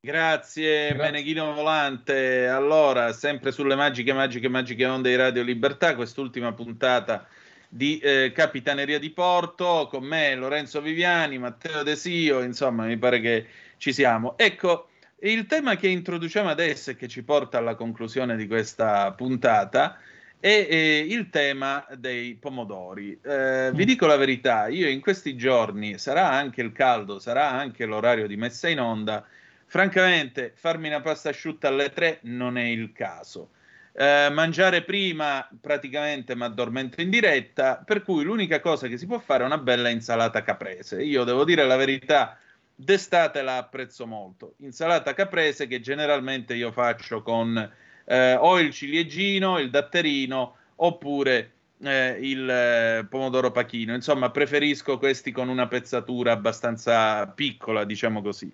[0.00, 0.94] Grazie, Grazie.
[0.94, 2.46] Meneghino Volante.
[2.46, 7.26] Allora, sempre sulle magiche, magiche, magiche onde di Radio Libertà, quest'ultima puntata
[7.68, 13.46] di eh, Capitaneria di Porto, con me Lorenzo Viviani, Matteo Desio, insomma mi pare che
[13.78, 14.38] ci siamo.
[14.38, 14.90] Ecco,
[15.22, 19.98] il tema che introduciamo adesso e che ci porta alla conclusione di questa puntata
[20.40, 23.18] è, è il tema dei pomodori.
[23.22, 27.84] Eh, vi dico la verità, io in questi giorni, sarà anche il caldo, sarà anche
[27.84, 29.24] l'orario di messa in onda,
[29.66, 33.50] francamente farmi una pasta asciutta alle tre non è il caso
[33.92, 39.18] eh, mangiare prima praticamente mi addormento in diretta, per cui l'unica cosa che si può
[39.18, 41.02] fare è una bella insalata caprese.
[41.02, 42.38] Io devo dire la verità,
[42.74, 44.54] d'estate la apprezzo molto.
[44.58, 47.70] Insalata caprese che generalmente io faccio con
[48.04, 53.94] eh, o il ciliegino, il datterino oppure eh, il eh, pomodoro pachino.
[53.94, 58.50] Insomma, preferisco questi con una pezzatura abbastanza piccola, diciamo così.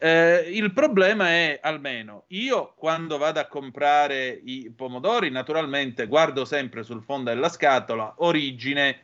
[0.00, 6.84] Eh, il problema è almeno io quando vado a comprare i pomodori, naturalmente guardo sempre
[6.84, 9.00] sul fondo della scatola origine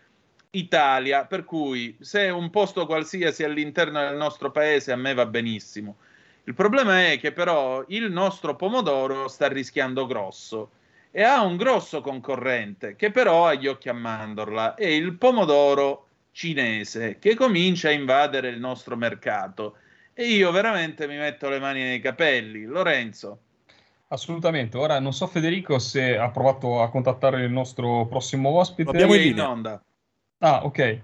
[0.51, 5.97] Italia, per cui se un posto qualsiasi all'interno del nostro paese a me va benissimo.
[6.47, 10.73] Il problema è che però il nostro pomodoro sta rischiando grosso
[11.11, 16.09] e ha un grosso concorrente che però ha gli occhi a mandorla, è il pomodoro
[16.33, 19.77] cinese che comincia a invadere il nostro mercato
[20.13, 22.65] e io veramente mi metto le mani nei capelli.
[22.65, 23.39] Lorenzo.
[24.09, 24.77] Assolutamente.
[24.77, 28.91] Ora non so Federico se ha provato a contattare il nostro prossimo ospite.
[28.91, 29.83] Abbiamo in onda.
[30.39, 31.01] Ah, ok.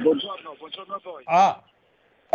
[0.00, 1.22] Buongiorno, buongiorno a voi.
[1.26, 1.62] Ah,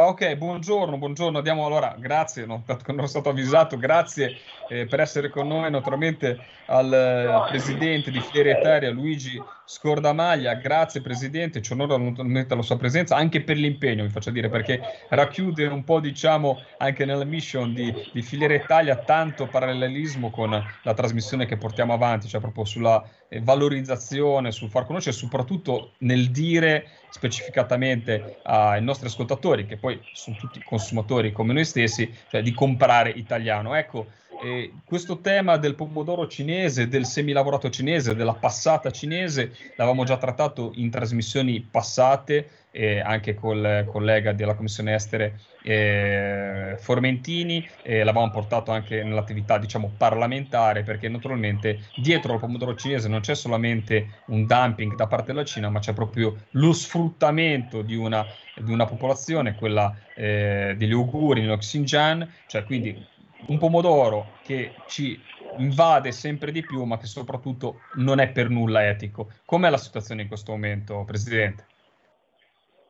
[0.07, 1.37] ok, buongiorno, buongiorno.
[1.37, 6.93] Andiamo allora, grazie, non, ero stato avvisato, grazie eh, per essere con noi, naturalmente al
[6.93, 13.15] eh, presidente di Fiera Etaria, Luigi Scordamaglia, grazie Presidente, ci onora naturalmente la sua presenza,
[13.15, 17.93] anche per l'impegno, mi faccio dire, perché racchiude un po', diciamo, anche nella mission di,
[18.11, 23.41] di Filiera Italia, tanto parallelismo con la trasmissione che portiamo avanti, cioè proprio sulla eh,
[23.41, 30.63] valorizzazione, sul far conoscere, soprattutto nel dire specificatamente ai nostri ascoltatori, che poi sono tutti
[30.63, 33.75] consumatori come noi stessi, cioè di comprare italiano.
[33.75, 34.07] Ecco,
[34.41, 40.71] eh, questo tema del pomodoro cinese, del semilavorato cinese, della passata cinese, l'avevamo già trattato
[40.75, 49.03] in trasmissioni passate, eh, anche col collega della Commissione Estere eh, Formentini, l'avevamo portato anche
[49.03, 55.07] nell'attività diciamo parlamentare, perché naturalmente dietro al pomodoro cinese non c'è solamente un dumping da
[55.07, 58.25] parte della Cina, ma c'è proprio lo sfruttamento di una,
[58.55, 65.19] di una popolazione, quella eh, degli Uiguri, nello Xinjiang, cioè quindi un pomodoro che ci
[65.57, 69.31] invade sempre di più, ma che soprattutto non è per nulla etico.
[69.45, 71.65] Com'è la situazione in questo momento, Presidente?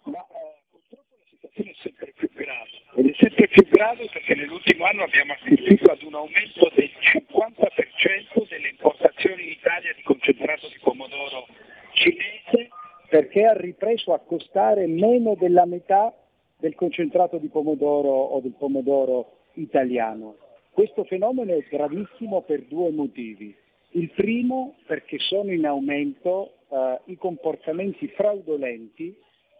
[0.03, 2.69] Ma, eh, purtroppo la situazione è sempre più grave.
[2.95, 8.47] Ed è sempre più grave perché nell'ultimo anno abbiamo assistito ad un aumento del 50%
[8.49, 11.47] delle importazioni in Italia di concentrato di pomodoro
[11.93, 12.69] cinese
[13.09, 16.13] perché ha ripreso a costare meno della metà
[16.59, 20.35] del concentrato di pomodoro o del pomodoro italiano.
[20.71, 23.55] Questo fenomeno è gravissimo per due motivi.
[23.91, 29.15] Il primo perché sono in aumento eh, i comportamenti fraudolenti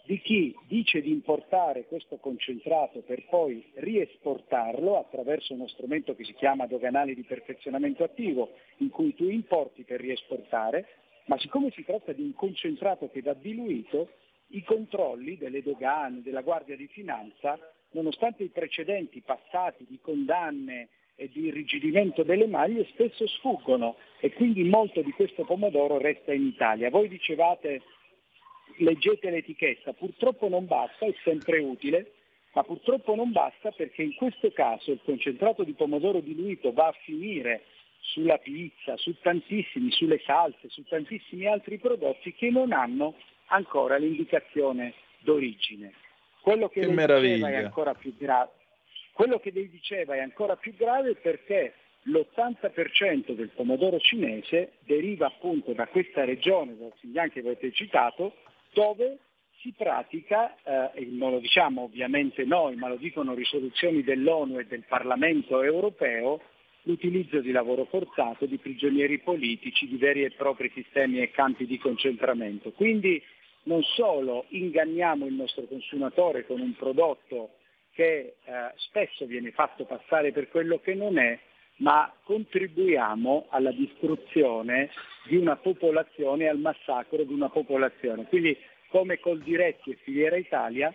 [0.06, 6.34] di chi dice di importare questo concentrato per poi riesportarlo attraverso uno strumento che si
[6.34, 10.88] chiama doganali di perfezionamento attivo, in cui tu importi per riesportare,
[11.26, 14.10] ma siccome si tratta di un concentrato che va diluito,
[14.50, 17.58] i controlli delle dogane, della Guardia di Finanza
[17.92, 24.64] nonostante i precedenti passati di condanne e di irrigidimento delle maglie, spesso sfuggono e quindi
[24.64, 26.90] molto di questo pomodoro resta in Italia.
[26.90, 27.82] Voi dicevate
[28.78, 32.14] leggete l'etichetta, purtroppo non basta, è sempre utile,
[32.54, 36.96] ma purtroppo non basta perché in questo caso il concentrato di pomodoro diluito va a
[37.04, 37.64] finire
[38.00, 43.16] sulla pizza, su tantissimi, sulle salse, su tantissimi altri prodotti che non hanno
[43.50, 45.94] ancora l'indicazione d'origine.
[46.42, 48.52] Quello che, che diceva è ancora più grave.
[49.14, 51.74] Quello che lei diceva è ancora più grave perché
[52.04, 58.36] l'80% del pomodoro cinese deriva appunto da questa regione, dal Xinjiang che avete citato,
[58.74, 59.18] dove
[59.60, 64.66] si pratica, eh, e non lo diciamo ovviamente noi, ma lo dicono risoluzioni dell'ONU e
[64.66, 66.40] del Parlamento europeo,
[66.84, 71.78] l'utilizzo di lavoro forzato, di prigionieri politici, di veri e propri sistemi e campi di
[71.78, 72.72] concentramento.
[72.72, 73.22] Quindi
[73.70, 77.52] non solo inganniamo il nostro consumatore con un prodotto
[77.94, 81.38] che eh, spesso viene fatto passare per quello che non è,
[81.78, 84.90] ma contribuiamo alla distruzione
[85.28, 88.26] di una popolazione, al massacro di una popolazione.
[88.26, 88.58] Quindi
[88.88, 90.92] come Coldiretti e Filiera Italia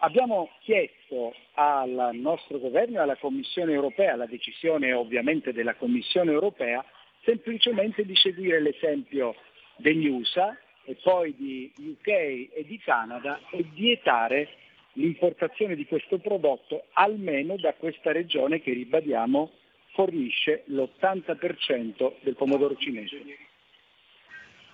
[0.00, 6.84] abbiamo chiesto al nostro governo e alla Commissione europea, la decisione ovviamente della Commissione europea,
[7.24, 9.34] semplicemente di seguire l'esempio
[9.76, 10.54] degli USA
[10.90, 14.48] e poi di UK e di Canada e vietare
[14.94, 19.52] l'importazione di questo prodotto almeno da questa regione che ribadiamo
[19.92, 23.22] fornisce l'80% del pomodoro cinese.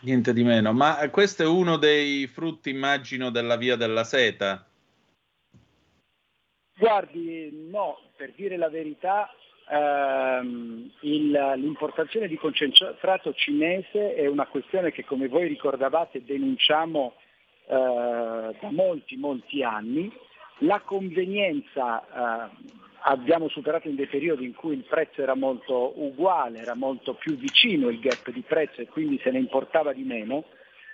[0.01, 4.67] Niente di meno, ma questo è uno dei frutti, immagino, della via della seta.
[6.79, 9.31] Guardi, no, per dire la verità,
[9.69, 17.15] ehm, il, l'importazione di concentrato cinese è una questione che, come voi ricordavate, denunciamo
[17.67, 20.13] eh, da molti, molti anni.
[20.61, 22.51] La convenienza eh,
[23.03, 27.37] abbiamo superato in dei periodi in cui il prezzo era molto uguale, era molto più
[27.37, 30.45] vicino il gap di prezzo e quindi se ne importava di meno.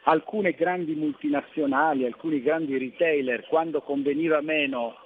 [0.04, 4.96] Alcune grandi multinazionali, alcuni grandi retailer, quando conveniva meno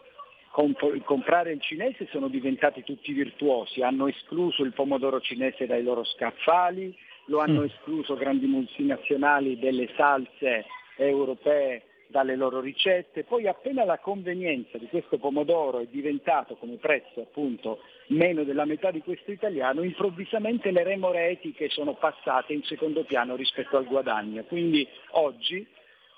[0.56, 6.02] comp- comprare il cinese, sono diventati tutti virtuosi, hanno escluso il pomodoro cinese dai loro
[6.02, 6.96] scaffali,
[7.26, 7.64] lo hanno mm.
[7.64, 10.64] escluso grandi multinazionali delle salse
[10.96, 17.20] europee dalle loro ricette, poi appena la convenienza di questo pomodoro è diventato come prezzo
[17.20, 23.04] appunto meno della metà di questo italiano, improvvisamente le remore etiche sono passate in secondo
[23.04, 24.42] piano rispetto al guadagno.
[24.44, 25.66] Quindi oggi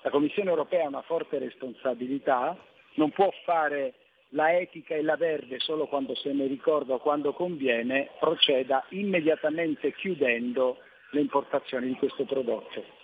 [0.01, 2.55] la Commissione europea ha una forte responsabilità,
[2.93, 3.95] non può fare
[4.33, 9.93] la etica e la verde solo quando se ne ricorda o quando conviene, proceda immediatamente
[9.93, 10.77] chiudendo
[11.11, 12.97] le importazioni di questo prodotto.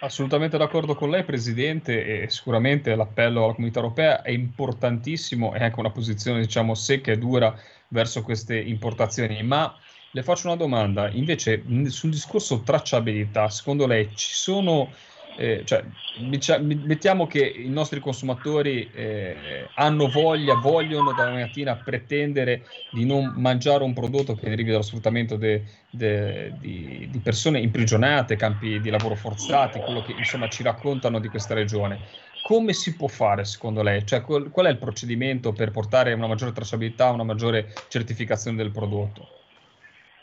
[0.00, 5.80] Assolutamente d'accordo con lei, Presidente, e sicuramente l'appello alla comunità europea è importantissimo, è anche
[5.80, 7.52] una posizione, diciamo, secca e dura
[7.88, 9.76] verso queste importazioni, ma
[10.12, 14.92] le faccio una domanda, invece sul discorso tracciabilità, secondo lei ci sono
[15.36, 15.84] eh, cioè,
[16.18, 23.84] mettiamo che i nostri consumatori eh, hanno voglia, vogliono da mattina pretendere di non mangiare
[23.84, 29.14] un prodotto che derivi dallo sfruttamento de, de, di, di, persone imprigionate, campi di lavoro
[29.14, 32.00] forzati, quello che insomma ci raccontano di questa regione.
[32.42, 34.04] Come si può fare secondo lei?
[34.04, 38.72] Cioè, qual, qual è il procedimento per portare una maggiore tracciabilità, una maggiore certificazione del
[38.72, 39.28] prodotto?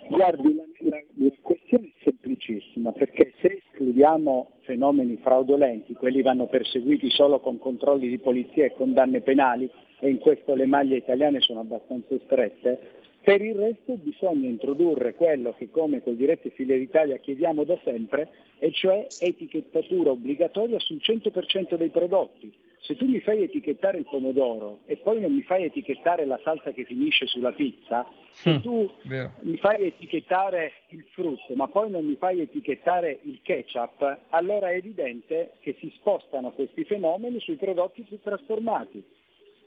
[0.10, 7.10] Guardi, la, la, la questione è semplicissima perché se escludiamo fenomeni fraudolenti, quelli vanno perseguiti
[7.12, 9.70] solo con controlli di polizia e condanne penali
[10.00, 15.56] e in questo le maglie italiane sono abbastanza strette, per il resto bisogna introdurre quello
[15.58, 21.76] che come col diretto File d'Italia chiediamo da sempre, e cioè etichettatura obbligatoria sul 100%
[21.76, 22.54] dei prodotti.
[22.82, 26.72] Se tu mi fai etichettare il pomodoro e poi non mi fai etichettare la salsa
[26.72, 29.32] che finisce sulla pizza, se mm, tu vero.
[29.40, 34.76] mi fai etichettare il frutto ma poi non mi fai etichettare il ketchup, allora è
[34.76, 39.04] evidente che si spostano questi fenomeni sui prodotti più trasformati.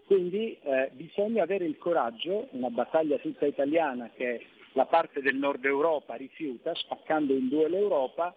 [0.09, 4.41] Quindi eh, bisogna avere il coraggio, una battaglia tutta italiana che
[4.73, 8.35] la parte del nord Europa rifiuta, spaccando in due l'Europa,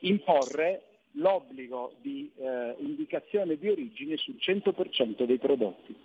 [0.00, 0.82] imporre
[1.12, 5.96] l'obbligo di eh, indicazione di origine sul 100% dei prodotti.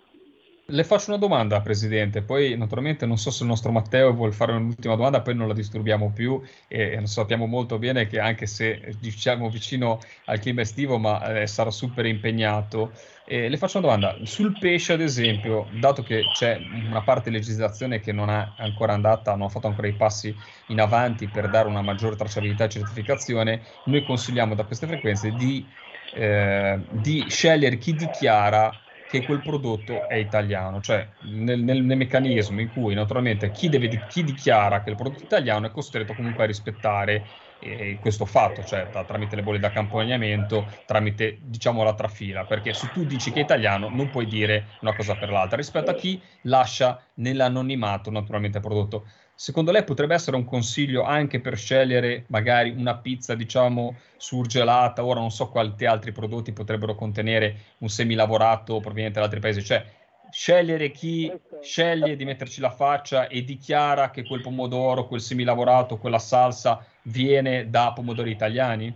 [0.66, 4.52] Le faccio una domanda, Presidente, poi naturalmente non so se il nostro Matteo vuole fare
[4.52, 9.50] un'ultima domanda, poi non la disturbiamo più e sappiamo molto bene che anche se diciamo
[9.50, 12.92] vicino al clima estivo, ma eh, sarà super impegnato.
[13.26, 16.58] E le faccio una domanda, sul pesce ad esempio, dato che c'è
[16.88, 20.34] una parte legislazione che non è ancora andata, non ha fatto ancora i passi
[20.68, 25.66] in avanti per dare una maggiore tracciabilità e certificazione, noi consigliamo da queste frequenze di,
[26.14, 28.78] eh, di scegliere chi dichiara
[29.14, 33.88] che quel prodotto è italiano, cioè nel, nel, nel meccanismo in cui naturalmente chi, deve,
[34.06, 37.28] chi, dichiara che il prodotto è italiano è costretto comunque a rispettare
[37.60, 42.90] eh, questo fatto, cioè tra, tramite le bolle d'accompagnamento, tramite diciamo la trafila, perché se
[42.90, 45.56] tu dici che è italiano non puoi dire una cosa per l'altra.
[45.56, 49.06] Rispetto a chi lascia nell'anonimato naturalmente il prodotto.
[49.34, 55.04] Secondo lei potrebbe essere un consiglio anche per scegliere magari una pizza, diciamo, surgelata?
[55.04, 59.84] Ora non so quali altri prodotti potrebbero contenere un semilavorato proveniente da altri paesi, cioè
[60.30, 66.18] scegliere chi sceglie di metterci la faccia e dichiara che quel pomodoro, quel semilavorato, quella
[66.18, 68.92] salsa viene da pomodori italiani?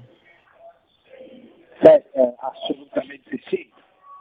[1.81, 3.08] Beh, eh, assolutamente.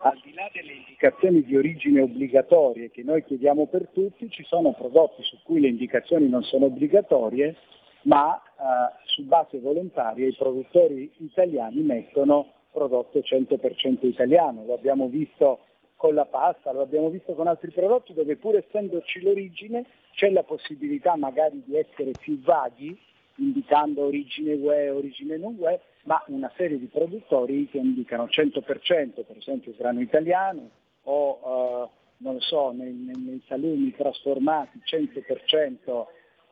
[0.10, 4.74] Al di là delle indicazioni di origine obbligatorie che noi chiediamo per tutti, ci sono
[4.74, 7.56] prodotti su cui le indicazioni non sono obbligatorie,
[8.04, 14.64] ma eh, su base volontaria i produttori italiani mettono prodotto 100% italiano.
[14.66, 15.60] Lo abbiamo visto
[15.98, 20.44] con la pasta, lo abbiamo visto con altri prodotti dove pur essendoci l'origine c'è la
[20.44, 22.98] possibilità magari di essere più vaghi
[23.38, 29.38] indicando origine UE, origine non UE, ma una serie di produttori che indicano 100%, per
[29.38, 30.70] esempio grano italiano
[31.04, 36.06] o eh, non so, nei, nei, nei, salumi trasformati 100%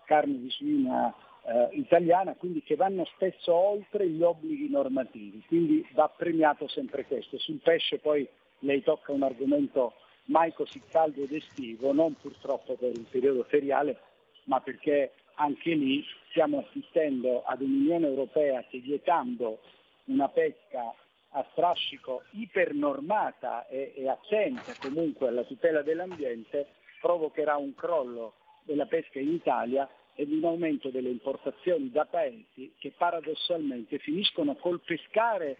[0.05, 1.13] carne di suina
[1.45, 7.37] eh, italiana, quindi che vanno spesso oltre gli obblighi normativi, quindi va premiato sempre questo.
[7.39, 8.27] Sul pesce poi
[8.59, 9.93] lei tocca un argomento
[10.25, 13.97] mai così caldo ed estivo, non purtroppo per il periodo feriale,
[14.45, 16.03] ma perché anche lì
[16.35, 19.61] stiamo assistendo ad un'Unione Europea che vietando
[20.07, 20.93] una pesca
[21.29, 26.67] a strascico ipernormata e, e attenta comunque alla tutela dell'ambiente
[26.99, 28.33] provocherà un crollo
[28.63, 34.81] della pesca in Italia ed un aumento delle importazioni da paesi che paradossalmente finiscono col
[34.81, 35.57] pescare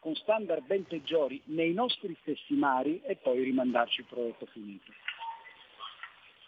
[0.00, 4.90] con standard ben peggiori nei nostri stessi mari e poi rimandarci il prodotto finito.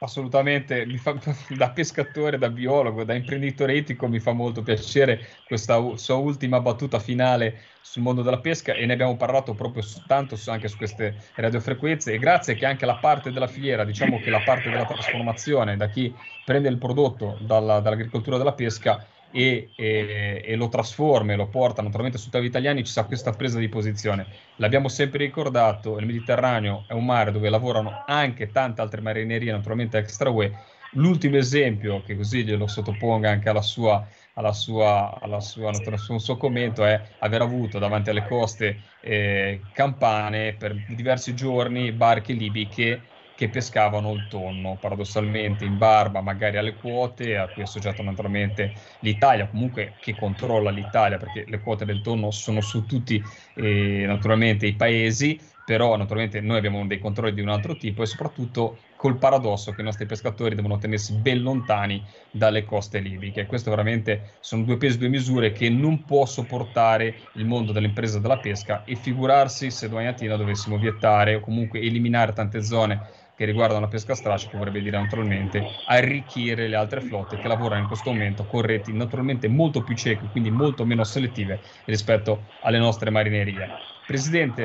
[0.00, 1.18] Assolutamente, fa,
[1.50, 7.00] da pescatore, da biologo, da imprenditore etico mi fa molto piacere questa sua ultima battuta
[7.00, 12.12] finale sul mondo della pesca e ne abbiamo parlato proprio tanto anche su queste radiofrequenze.
[12.12, 15.88] E grazie che anche la parte della filiera, diciamo che la parte della trasformazione, da
[15.88, 21.48] chi prende il prodotto dalla, dall'agricoltura della pesca e, e, e, lo trasforma e lo
[21.48, 24.26] porta naturalmente sui tavoli italiani, ci sta questa presa di posizione.
[24.56, 29.98] L'abbiamo sempre ricordato, il Mediterraneo è un mare dove lavorano anche tante altre marinerie, naturalmente
[29.98, 30.52] extra UE.
[30.92, 36.36] L'ultimo esempio, che così glielo sottoponga anche alla sua, alla sua, alla sua, al suo
[36.38, 43.02] commento, è aver avuto davanti alle coste eh, campane per diversi giorni barche libiche
[43.38, 48.74] che pescavano il tonno, paradossalmente in barba magari alle quote a cui è associato naturalmente
[48.98, 53.24] l'Italia, comunque che controlla l'Italia perché le quote del tonno sono su tutti
[53.54, 58.06] eh, naturalmente i paesi, però naturalmente noi abbiamo dei controlli di un altro tipo e
[58.06, 63.46] soprattutto col paradosso che i nostri pescatori devono tenersi ben lontani dalle coste libiche.
[63.46, 68.18] Questo veramente sono due pesi e due misure che non può sopportare il mondo dell'impresa
[68.18, 73.44] della pesca e figurarsi se domani mattina dovessimo vietare o comunque eliminare tante zone che
[73.44, 78.10] riguardano la pesca strascica, vorrebbe dire naturalmente arricchire le altre flotte che lavorano in questo
[78.10, 83.68] momento con reti naturalmente molto più cieche, quindi molto meno selettive rispetto alle nostre marinerie.
[84.08, 84.64] Presidente.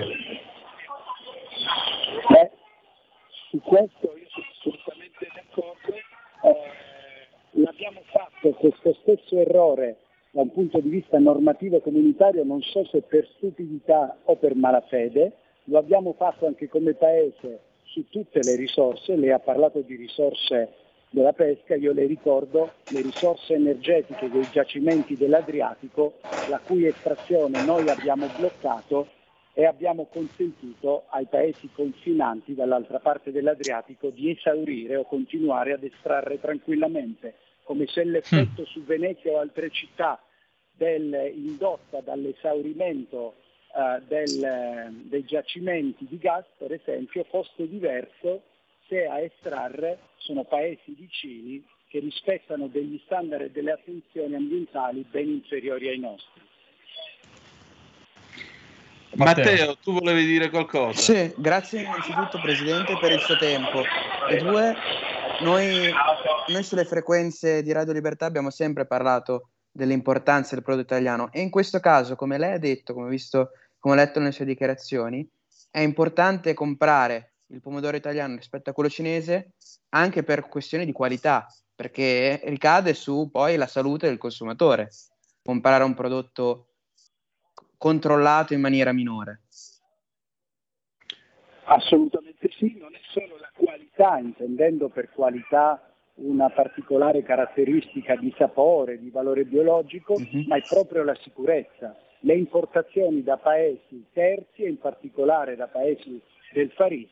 [2.29, 2.51] Beh,
[3.51, 5.93] su questo io sono assolutamente d'accordo.
[5.93, 9.97] Eh, l'abbiamo fatto questo stesso errore
[10.31, 15.31] da un punto di vista normativo comunitario, non so se per stupidità o per malafede,
[15.65, 20.73] lo abbiamo fatto anche come Paese su tutte le risorse, lei ha parlato di risorse
[21.11, 26.15] della pesca, io le ricordo le risorse energetiche dei giacimenti dell'Adriatico,
[26.49, 29.07] la cui estrazione noi abbiamo bloccato
[29.53, 36.39] e abbiamo consentito ai paesi confinanti dall'altra parte dell'Adriatico di esaurire o continuare ad estrarre
[36.39, 38.65] tranquillamente, come se l'effetto mm.
[38.65, 40.19] su Venezia o altre città
[40.71, 43.35] del, indotta dall'esaurimento
[43.75, 48.43] eh, del, dei giacimenti di gas, per esempio, fosse diverso
[48.87, 55.27] se a estrarre sono paesi vicini che rispettano degli standard e delle attenzioni ambientali ben
[55.27, 56.41] inferiori ai nostri.
[59.15, 60.99] Matteo, tu volevi dire qualcosa?
[60.99, 63.83] Sì, grazie innanzitutto Presidente per il suo tempo.
[64.27, 64.75] E due,
[65.41, 65.93] noi,
[66.47, 71.49] noi sulle frequenze di Radio Libertà abbiamo sempre parlato dell'importanza del prodotto italiano e in
[71.49, 73.51] questo caso, come lei ha detto, come ho visto
[73.83, 75.29] come ho letto nelle sue dichiarazioni,
[75.69, 79.55] è importante comprare il pomodoro italiano rispetto a quello cinese
[79.89, 84.87] anche per questioni di qualità, perché ricade su poi la salute del consumatore,
[85.43, 86.67] comprare un prodotto
[87.77, 89.41] controllato in maniera minore.
[91.65, 98.97] Assolutamente sì, non è solo la qualità, intendendo per qualità una particolare caratteristica di sapore,
[98.97, 100.45] di valore biologico, uh-huh.
[100.47, 101.93] ma è proprio la sicurezza
[102.25, 106.21] le importazioni da paesi terzi e in particolare da paesi
[106.53, 107.09] del Faris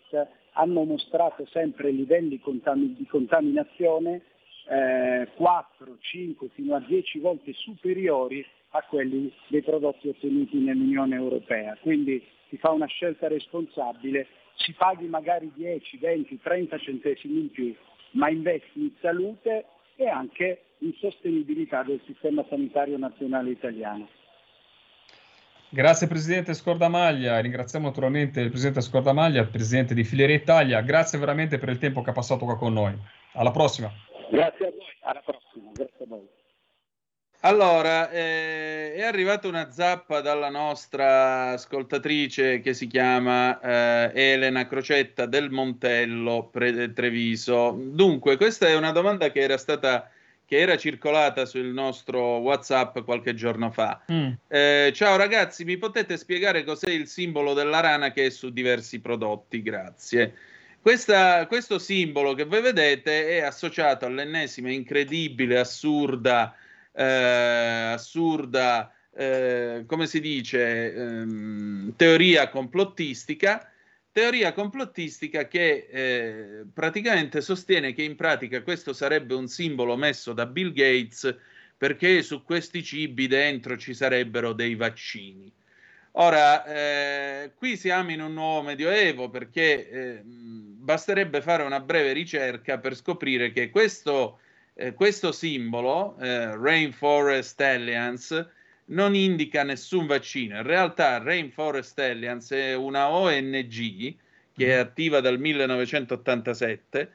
[0.53, 4.21] hanno mostrato sempre livelli di contaminazione
[4.69, 11.77] eh, 4, 5 fino a 10 volte superiori a quelli dei prodotti ottenuti nell'Unione Europea.
[11.81, 17.75] Quindi si fa una scelta responsabile, si paghi magari 10, 20, 30 centesimi in più,
[18.11, 24.07] ma investi in salute e anche in sostenibilità del sistema sanitario nazionale italiano.
[25.73, 31.59] Grazie Presidente Scordamaglia, ringraziamo naturalmente il Presidente Scordamaglia, il Presidente di Filiere Italia, grazie veramente
[31.59, 32.93] per il tempo che ha passato qua con noi.
[33.35, 33.89] Alla prossima.
[34.29, 36.27] Grazie a voi, alla prossima, grazie a voi.
[37.43, 45.25] Allora, eh, è arrivata una zappa dalla nostra ascoltatrice che si chiama eh, Elena Crocetta
[45.25, 47.71] del Montello Pre- Treviso.
[47.79, 50.11] Dunque, questa è una domanda che era stata
[50.51, 54.01] che era circolata sul nostro WhatsApp qualche giorno fa.
[54.11, 54.31] Mm.
[54.49, 58.99] Eh, ciao ragazzi, mi potete spiegare cos'è il simbolo della rana che è su diversi
[58.99, 59.61] prodotti?
[59.61, 60.33] Grazie.
[60.81, 66.53] Questa, questo simbolo che voi vedete è associato all'ennesima incredibile, assurda,
[66.91, 73.70] eh, assurda, eh, come si dice, ehm, teoria complottistica
[74.13, 80.45] Teoria complottistica che eh, praticamente sostiene che in pratica questo sarebbe un simbolo messo da
[80.45, 81.33] Bill Gates
[81.77, 85.49] perché su questi cibi dentro ci sarebbero dei vaccini.
[86.15, 92.79] Ora, eh, qui siamo in un nuovo medioevo perché eh, basterebbe fare una breve ricerca
[92.79, 94.39] per scoprire che questo,
[94.73, 98.49] eh, questo simbolo, eh, Rainforest Alliance,
[98.91, 100.57] non indica nessun vaccino.
[100.57, 104.15] In realtà Rainforest Alliance è una ONG
[104.53, 104.79] che è mm.
[104.79, 107.11] attiva dal 1987,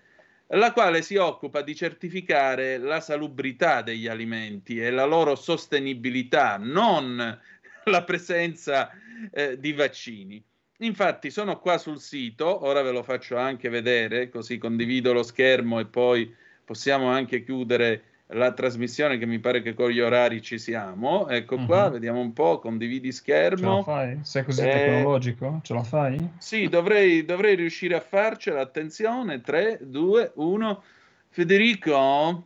[0.49, 7.17] la quale si occupa di certificare la salubrità degli alimenti e la loro sostenibilità, non
[7.85, 8.91] la presenza
[9.33, 10.43] eh, di vaccini.
[10.81, 15.79] Infatti sono qua sul sito, ora ve lo faccio anche vedere, così condivido lo schermo
[15.81, 20.59] e poi possiamo anche chiudere la trasmissione che mi pare che con gli orari ci
[20.59, 21.29] siamo.
[21.29, 21.67] Ecco uh-huh.
[21.67, 21.93] qua, mhm.
[21.93, 23.57] vediamo un po', condividi schermo.
[23.57, 24.19] Ce la fai?
[24.23, 24.71] Sei così eh...
[24.71, 25.61] tecnologico?
[25.63, 26.31] Ce la fai?
[26.39, 28.61] Sì, dovrei, dovrei riuscire a farcela.
[28.61, 30.83] Attenzione, 3, 2, 1.
[31.29, 32.45] Federico?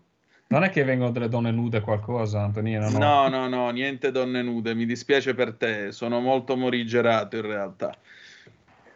[0.49, 2.91] Non è che vengono delle donne nude qualcosa, Antonino?
[2.91, 2.99] No?
[2.99, 4.74] no, no, no, niente donne nude.
[4.74, 7.95] Mi dispiace per te, sono molto morigerato in realtà.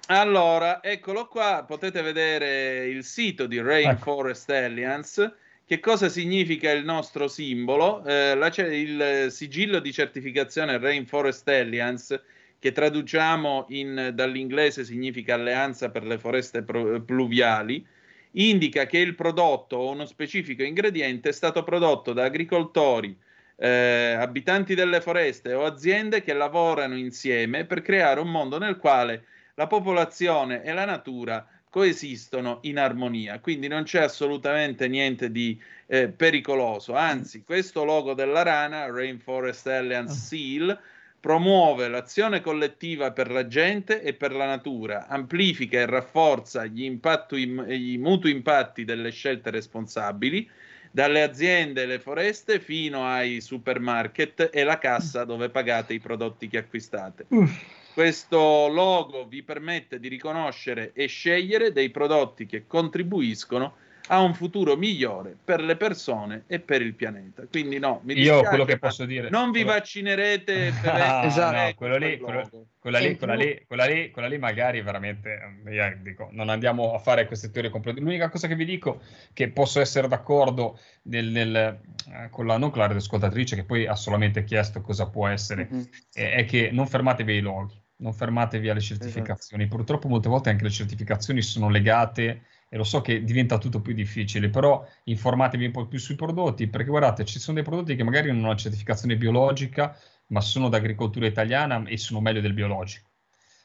[0.06, 4.66] Allora, eccolo qua, potete vedere il sito di Rainforest ecco.
[4.66, 5.34] Alliance
[5.66, 8.04] che cosa significa il nostro simbolo?
[8.04, 12.22] Eh, la, il sigillo di certificazione Rainforest Alliance,
[12.58, 17.86] che traduciamo in, dall'inglese significa Alleanza per le foreste pro, pluviali,
[18.32, 23.16] indica che il prodotto o uno specifico ingrediente è stato prodotto da agricoltori,
[23.56, 29.24] eh, abitanti delle foreste o aziende che lavorano insieme per creare un mondo nel quale
[29.54, 36.06] la popolazione e la natura coesistono in armonia, quindi non c'è assolutamente niente di eh,
[36.06, 40.14] pericoloso, anzi questo logo della rana, Rainforest Alliance ah.
[40.14, 40.80] Seal,
[41.18, 47.34] promuove l'azione collettiva per la gente e per la natura, amplifica e rafforza gli, impattu,
[47.34, 50.48] gli mutui impatti delle scelte responsabili,
[50.94, 56.46] dalle aziende e le foreste fino ai supermarket e la cassa dove pagate i prodotti
[56.46, 57.26] che acquistate.
[57.92, 63.74] Questo logo vi permette di riconoscere e scegliere dei prodotti che contribuiscono
[64.08, 67.44] a un futuro migliore per le persone e per il pianeta.
[67.50, 71.56] Quindi no, mi dispiace, Io quello che posso dire non vi vaccinerete per ah, esatto.
[71.56, 75.38] no, quello lì, quello, quella, lì, quella, lì, quella, lì, quella lì magari veramente
[75.70, 78.00] io dico, non andiamo a fare queste teorie complete.
[78.00, 79.00] L'unica cosa che vi dico
[79.32, 83.86] che posso essere d'accordo nel, nel, eh, con la non con la radioascoltatrice che poi
[83.86, 85.82] ha solamente chiesto cosa può essere mm-hmm.
[86.12, 89.00] è, è che non fermatevi ai loghi non fermatevi alle esatto.
[89.00, 89.62] certificazioni.
[89.62, 89.76] Esatto.
[89.76, 93.94] Purtroppo molte volte anche le certificazioni sono legate e lo so che diventa tutto più
[93.94, 98.02] difficile, però informatevi un po' più sui prodotti, perché guardate, ci sono dei prodotti che
[98.02, 99.96] magari non hanno una certificazione biologica,
[100.28, 103.10] ma sono d'agricoltura italiana e sono meglio del biologico.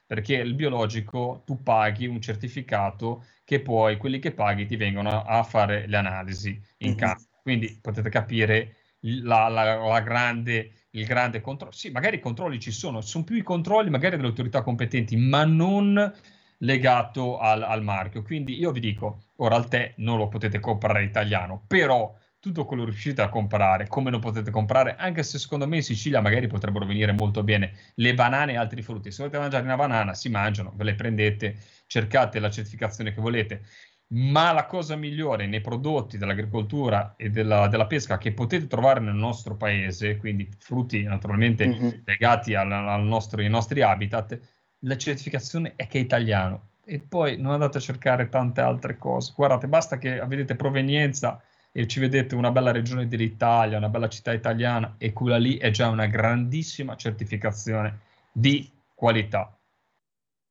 [0.05, 5.41] Perché il biologico tu paghi un certificato che poi quelli che paghi ti vengono a
[5.43, 6.97] fare le analisi in mm-hmm.
[6.97, 7.23] campo.
[7.41, 11.73] Quindi potete capire la, la, la grande il grande controllo.
[11.73, 15.45] Sì, magari i controlli ci sono, sono più i controlli magari delle autorità competenti, ma
[15.45, 16.13] non
[16.59, 18.21] legato al, al marchio.
[18.21, 22.83] Quindi io vi dico, ora al tè non lo potete comprare italiano, però tutto quello
[22.83, 26.47] che riuscite a comprare, come lo potete comprare, anche se secondo me in Sicilia magari
[26.47, 29.11] potrebbero venire molto bene le banane e altri frutti.
[29.11, 33.63] Se volete mangiare una banana, si mangiano, ve le prendete, cercate la certificazione che volete
[34.11, 39.13] ma la cosa migliore nei prodotti dell'agricoltura e della, della, pesca che potete trovare nel
[39.13, 41.89] nostro paese, quindi frutti naturalmente mm-hmm.
[42.05, 44.39] legati al, al nostro, ai nostri habitat,
[44.79, 46.67] la certificazione è che è italiano.
[46.85, 49.33] E poi non andate a cercare tante altre cose.
[49.35, 54.09] Guardate, basta che vedete provenienza e e ci vedete una bella regione dell'Italia, una bella
[54.09, 57.99] città italiana e quella lì è già una grandissima certificazione
[58.31, 59.55] di qualità.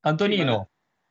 [0.00, 0.68] Antonino.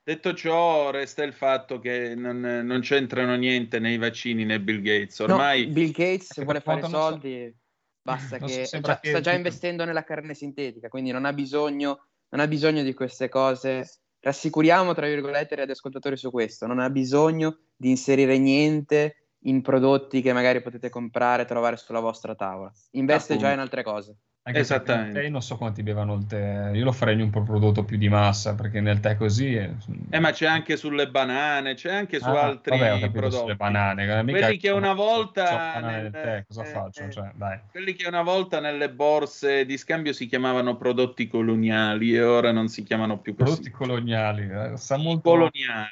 [0.08, 5.20] Detto ciò, resta il fatto che non, non, c'entrano niente nei vaccini né Bill Gates.
[5.20, 7.60] Ormai no, Bill Gates se vuole fare soldi so.
[8.04, 12.06] basta che, so, già, che sta già investendo nella carne sintetica, quindi non ha bisogno,
[12.30, 13.86] non ha bisogno di queste cose
[14.22, 16.68] rassicuriamo, tra virgolette, gli ascoltatori su questo.
[16.68, 22.00] Non ha bisogno di inserire niente in prodotti che magari potete comprare e trovare sulla
[22.00, 22.72] vostra tavola.
[22.92, 23.50] Investe Appunto.
[23.50, 24.16] già in altre cose.
[24.48, 25.20] Anche Esattamente.
[25.20, 28.56] Tè non so quanti bevano il tè, io lo farei un prodotto più di massa
[28.56, 29.56] perché nel tè così.
[29.56, 29.70] È...
[30.10, 33.42] Eh, ma c'è anche sulle banane, c'è anche su ah, altri vabbè, prodotti.
[33.42, 35.80] Sulle banane, quelli che una volta.
[35.82, 36.12] Nel...
[36.12, 37.04] Tè, cosa eh, faccio?
[37.04, 37.30] Eh, cioè,
[37.70, 42.70] quelli che una volta nelle borse di scambio si chiamavano prodotti coloniali e ora non
[42.70, 43.52] si chiamano più così.
[43.52, 45.30] Prodotti coloniali, eh, sa molto.
[45.30, 45.92] Coloniali.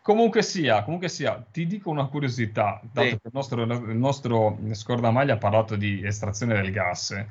[0.00, 3.12] Comunque sia, comunque sia, ti dico una curiosità, dato sì.
[3.14, 7.26] che il nostro, il nostro scordamaglia ha parlato di estrazione del gas.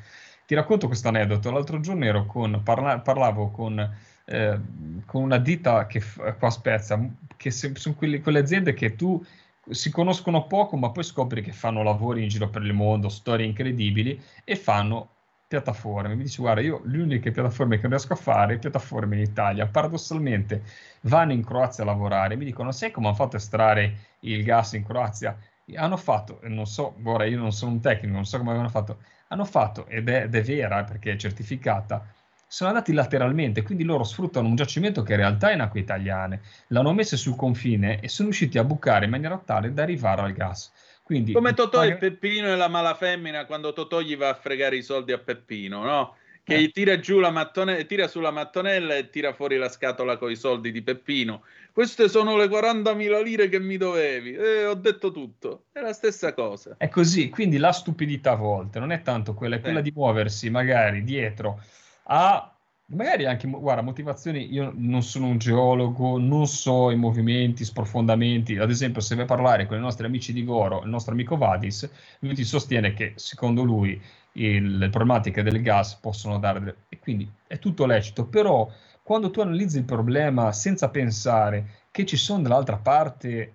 [0.47, 1.51] Ti racconto questo aneddoto.
[1.51, 3.77] L'altro giorno con, parla, parlavo con,
[4.23, 4.59] eh,
[5.05, 6.97] con, una ditta che qua a Spezia,
[7.35, 9.21] che se, sono quelle, quelle aziende che tu
[9.69, 13.45] si conoscono poco, ma poi scopri che fanno lavori in giro per il mondo, storie
[13.45, 15.09] incredibili e fanno
[15.49, 16.15] piattaforme.
[16.15, 20.63] Mi dice, guarda, io le uniche piattaforme che riesco a fare, piattaforme in Italia, paradossalmente
[21.01, 22.37] vanno in Croazia a lavorare.
[22.37, 25.37] Mi dicono, sai come hanno fatto a estrarre il gas in Croazia?
[25.75, 28.99] Hanno fatto, non so, ora io non sono un tecnico, non so come avevano fatto,
[29.27, 32.05] hanno fatto, ed è, ed è vera perché è certificata,
[32.47, 36.41] sono andati lateralmente, quindi loro sfruttano un giacimento che in realtà è in acque italiane,
[36.67, 40.31] l'hanno messo sul confine e sono riusciti a bucare in maniera tale da arrivare al
[40.31, 40.71] gas.
[41.03, 44.81] Quindi, Come Totò e Peppino e la malafemmina quando Totò gli va a fregare i
[44.81, 46.15] soldi a Peppino, no?
[46.47, 46.71] Che eh.
[46.71, 50.71] tira giù la mattonella, tira sulla mattonella e tira fuori la scatola con i soldi
[50.71, 51.43] di Peppino.
[51.73, 54.33] Queste sono le 40.000 lire che mi dovevi.
[54.33, 55.65] E ho detto tutto.
[55.73, 56.75] È la stessa cosa.
[56.77, 60.49] È così, quindi la stupidità a volte non è tanto quella, è quella di muoversi
[60.49, 61.61] magari dietro
[62.03, 62.49] a
[62.89, 68.69] magari anche, guarda, motivazioni, io non sono un geologo, non so i movimenti, sprofondamenti, ad
[68.69, 71.89] esempio se vai a parlare con i nostri amici di Goro, il nostro amico Vadis,
[72.19, 74.01] lui ti sostiene che secondo lui
[74.37, 78.69] il, le problematiche del gas possono dare, e quindi è tutto lecito, però
[79.03, 83.53] quando tu analizzi il problema senza pensare che ci sono dall'altra parte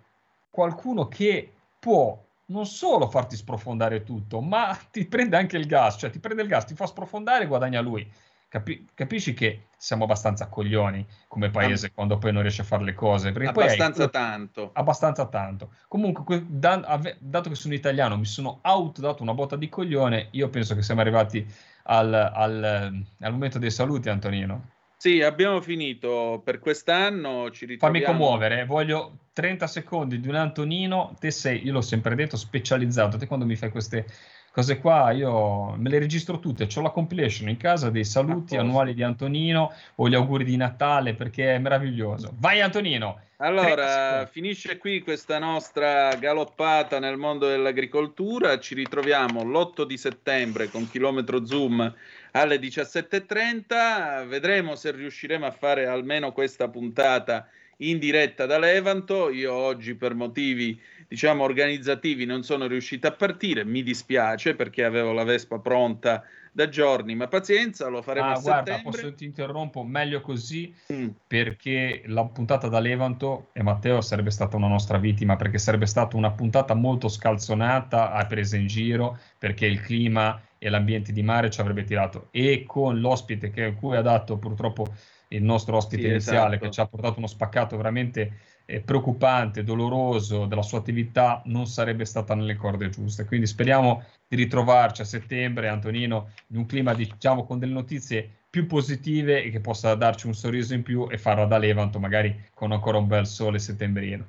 [0.51, 6.11] qualcuno che può non solo farti sprofondare tutto, ma ti prende anche il gas, cioè
[6.11, 8.11] ti prende il gas, ti fa sprofondare e guadagna lui.
[8.53, 12.85] Capi- capisci che siamo abbastanza coglioni come paese Am- quando poi non riesce a fare
[12.85, 13.29] le cose?
[13.29, 14.71] abbastanza hai, tanto.
[14.75, 15.73] Abbastanza tanto.
[15.89, 20.51] Comunque, da, ave- dato che sono italiano, mi sono autodato una botta di coglione, io
[20.51, 21.47] penso che siamo arrivati
[21.85, 24.69] al, al, al momento dei saluti, Antonino.
[24.99, 27.51] Sì, abbiamo finito per quest'anno.
[27.51, 28.05] Ci ritroviamo...
[28.05, 31.17] Fammi commuovere, voglio 30 secondi di un Antonino.
[31.19, 33.17] Te sei, io l'ho sempre detto, specializzato.
[33.17, 34.05] Te quando mi fai queste
[34.53, 36.69] cose qua, io me le registro tutte.
[36.75, 41.15] Ho la compilation in casa dei saluti annuali di Antonino o gli auguri di Natale
[41.15, 42.35] perché è meraviglioso.
[42.39, 43.19] Vai Antonino!
[43.39, 48.61] Allora, finisce qui questa nostra galoppata nel mondo dell'agricoltura.
[48.61, 51.93] Ci ritroviamo l'8 di settembre con chilometro zoom
[52.31, 54.29] alle 17.30.
[54.29, 57.49] Vedremo se riusciremo a fare almeno questa puntata
[57.89, 59.31] in diretta da Levanto.
[59.31, 60.81] Io oggi per motivi
[61.13, 66.25] diciamo organizzativi non sono riuscito a partire, mi dispiace perché avevo la Vespa pronta
[66.55, 69.01] da giorni, ma pazienza, lo faremo ah, a guarda, settembre.
[69.01, 71.09] posso ti interrompo, meglio così mm.
[71.27, 76.17] perché la puntata da Levanto e Matteo sarebbe stata una nostra vittima perché sarebbe stata
[76.17, 81.51] una puntata molto scalzonata, a presa in giro perché il clima e l'ambiente di mare
[81.51, 84.95] ci avrebbe tirato e con l'ospite che, cui ha dato purtroppo
[85.37, 86.65] il nostro ospite sì, iniziale esatto.
[86.65, 92.05] che ci ha portato uno spaccato veramente eh, preoccupante, doloroso della sua attività non sarebbe
[92.05, 93.25] stata nelle corde giuste.
[93.25, 98.67] Quindi speriamo di ritrovarci a settembre, Antonino, in un clima diciamo con delle notizie più
[98.67, 102.73] positive e che possa darci un sorriso in più e farla da Levanto magari con
[102.73, 104.27] ancora un bel sole settembrino.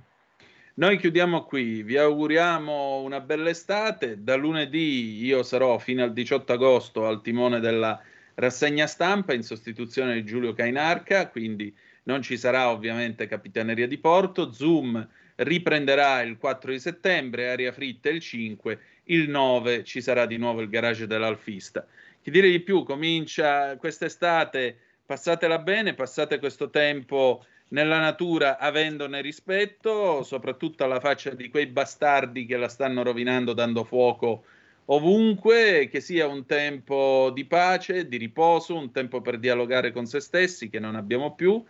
[0.76, 4.24] Noi chiudiamo qui, vi auguriamo una bella estate.
[4.24, 8.02] Da lunedì io sarò fino al 18 agosto al timone della
[8.36, 14.52] rassegna stampa in sostituzione di Giulio Cainarca, quindi non ci sarà ovviamente Capitaneria di Porto.
[14.52, 20.38] Zoom riprenderà il 4 di settembre, aria fritta il 5, il 9 ci sarà di
[20.38, 21.86] nuovo il garage dell'Alfista.
[22.22, 30.24] Chi dire di più, comincia quest'estate, passatela bene, passate questo tempo nella natura avendone rispetto,
[30.24, 34.46] soprattutto alla faccia di quei bastardi che la stanno rovinando dando fuoco
[34.86, 40.20] ovunque, che sia un tempo di pace, di riposo, un tempo per dialogare con se
[40.20, 41.64] stessi che non abbiamo più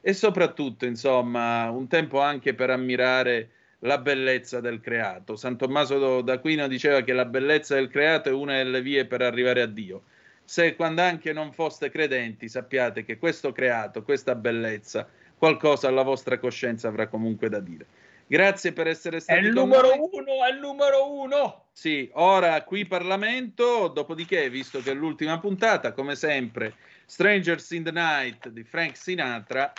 [0.00, 3.50] e soprattutto, insomma, un tempo anche per ammirare
[3.80, 5.36] la bellezza del creato.
[5.36, 9.62] San Tommaso d'Aquino diceva che la bellezza del creato è una delle vie per arrivare
[9.62, 10.02] a Dio.
[10.44, 15.08] Se quando anche non foste credenti, sappiate che questo creato, questa bellezza,
[15.38, 17.86] qualcosa alla vostra coscienza avrà comunque da dire.
[18.30, 20.08] Grazie per essere stati È il numero noi.
[20.12, 21.64] uno, è il numero uno.
[21.72, 26.74] Sì, ora qui Parlamento, dopodiché, visto che è l'ultima puntata, come sempre,
[27.06, 29.72] Strangers in the Night di Frank Sinatra.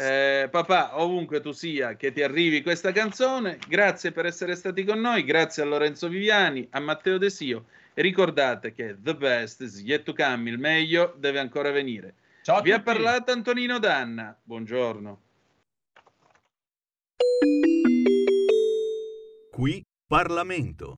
[0.00, 3.58] Eh, papà, ovunque tu sia, che ti arrivi questa canzone.
[3.68, 7.66] Grazie per essere stati con noi, grazie a Lorenzo Viviani, a Matteo Desio.
[7.94, 12.14] E ricordate che the best is yet to come, il meglio deve ancora venire.
[12.42, 14.36] Ciao Vi ha parlato Antonino Danna.
[14.42, 15.20] Buongiorno.
[19.56, 20.96] Qui Parlamento.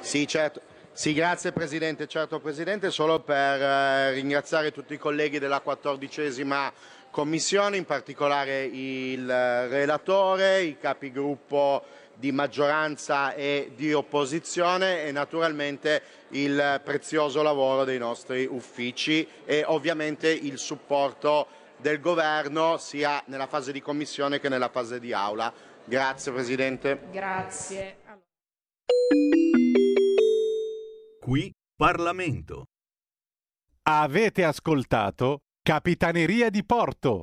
[0.00, 0.62] Sì, certo.
[0.92, 2.06] Sì, grazie Presidente.
[2.06, 6.72] Certo Presidente, solo per eh, ringraziare tutti i colleghi della quattordicesima
[7.10, 11.84] Commissione, in particolare il relatore, i capigruppo
[12.14, 20.30] di maggioranza e di opposizione e naturalmente il prezioso lavoro dei nostri uffici e ovviamente
[20.30, 21.46] il supporto
[21.76, 25.52] del governo sia nella fase di commissione che nella fase di aula.
[25.84, 27.00] Grazie Presidente.
[27.10, 27.96] Grazie.
[31.20, 32.66] Qui Parlamento.
[33.82, 37.18] Avete ascoltato Capitaneria di Porto